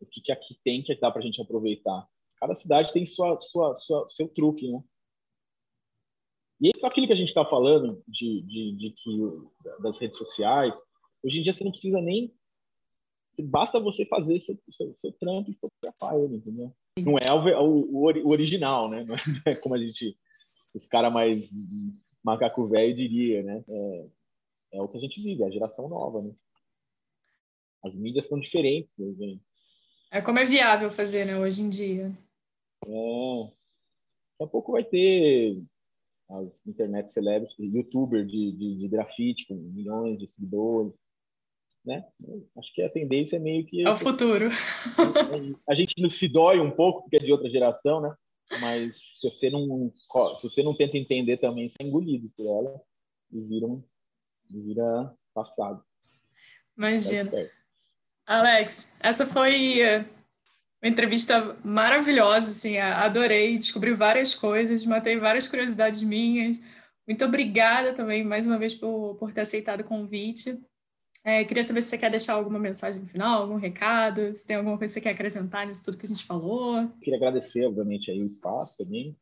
[0.00, 2.06] O que, que aqui tem que dá para a gente aproveitar.
[2.36, 4.82] Cada cidade tem sua, sua, sua, seu truque, né?
[6.60, 10.76] E aí, aquilo que a gente está falando de, de, de que das redes sociais,
[11.22, 12.32] hoje em dia você não precisa nem
[13.42, 16.72] basta você fazer seu, seu, seu trampo e fotografar ele, entendeu?
[16.98, 19.04] Não é o, o, o original, né?
[19.04, 20.16] Não é como a gente,
[20.74, 21.50] os cara mais
[22.22, 23.64] macaco velho diria, né?
[23.68, 24.06] É,
[24.74, 26.32] é, o que a gente vive, é a geração nova, né?
[27.84, 29.38] As mídias são diferentes, né?
[30.10, 32.16] É como é viável fazer, né, hoje em dia.
[32.86, 33.42] É.
[34.38, 35.62] Daqui a pouco vai ter
[36.30, 40.92] as internet celebrities, youtuber de, de, de grafite com milhões de seguidores
[41.88, 42.04] né?
[42.58, 43.82] Acho que a tendência é meio que.
[43.82, 44.48] É o futuro.
[45.66, 48.14] A gente se dói um pouco, porque é de outra geração, né?
[48.60, 49.92] Mas se você não,
[50.36, 52.80] se você não tenta entender também, você é engolido por ela
[53.32, 53.82] e vira, um,
[54.50, 55.82] vira passado.
[56.76, 57.30] Imagina.
[58.26, 60.04] Alex, essa foi eh,
[60.82, 66.58] uma entrevista maravilhosa, assim, adorei, descobri várias coisas, matei várias curiosidades minhas.
[67.06, 70.58] Muito obrigada também, mais uma vez, por, por ter aceitado o convite.
[71.28, 74.56] É, queria saber se você quer deixar alguma mensagem no final, algum recado, se tem
[74.56, 76.88] alguma coisa que você quer acrescentar nisso tudo que a gente falou.
[77.02, 79.14] Queria agradecer, obviamente, aí o espaço também.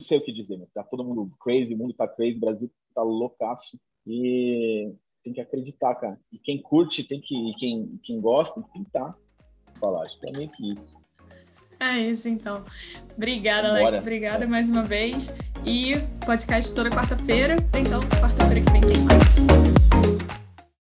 [0.00, 2.40] Não sei o que dizer, mas tá todo mundo crazy, o mundo tá crazy, o
[2.40, 3.78] Brasil tá loucaço.
[4.04, 6.18] E tem que acreditar, cara.
[6.32, 9.16] E quem curte, tem que, e quem, quem gosta, tem que pintar.
[9.78, 10.96] Falar, acho que é meio que isso.
[11.78, 12.64] É isso, então.
[13.16, 13.98] Obrigada, Alex.
[13.98, 15.38] Obrigada mais uma vez.
[15.64, 15.92] E
[16.26, 17.54] podcast toda quarta-feira.
[17.78, 19.89] Então, quarta-feira que vem tem mais.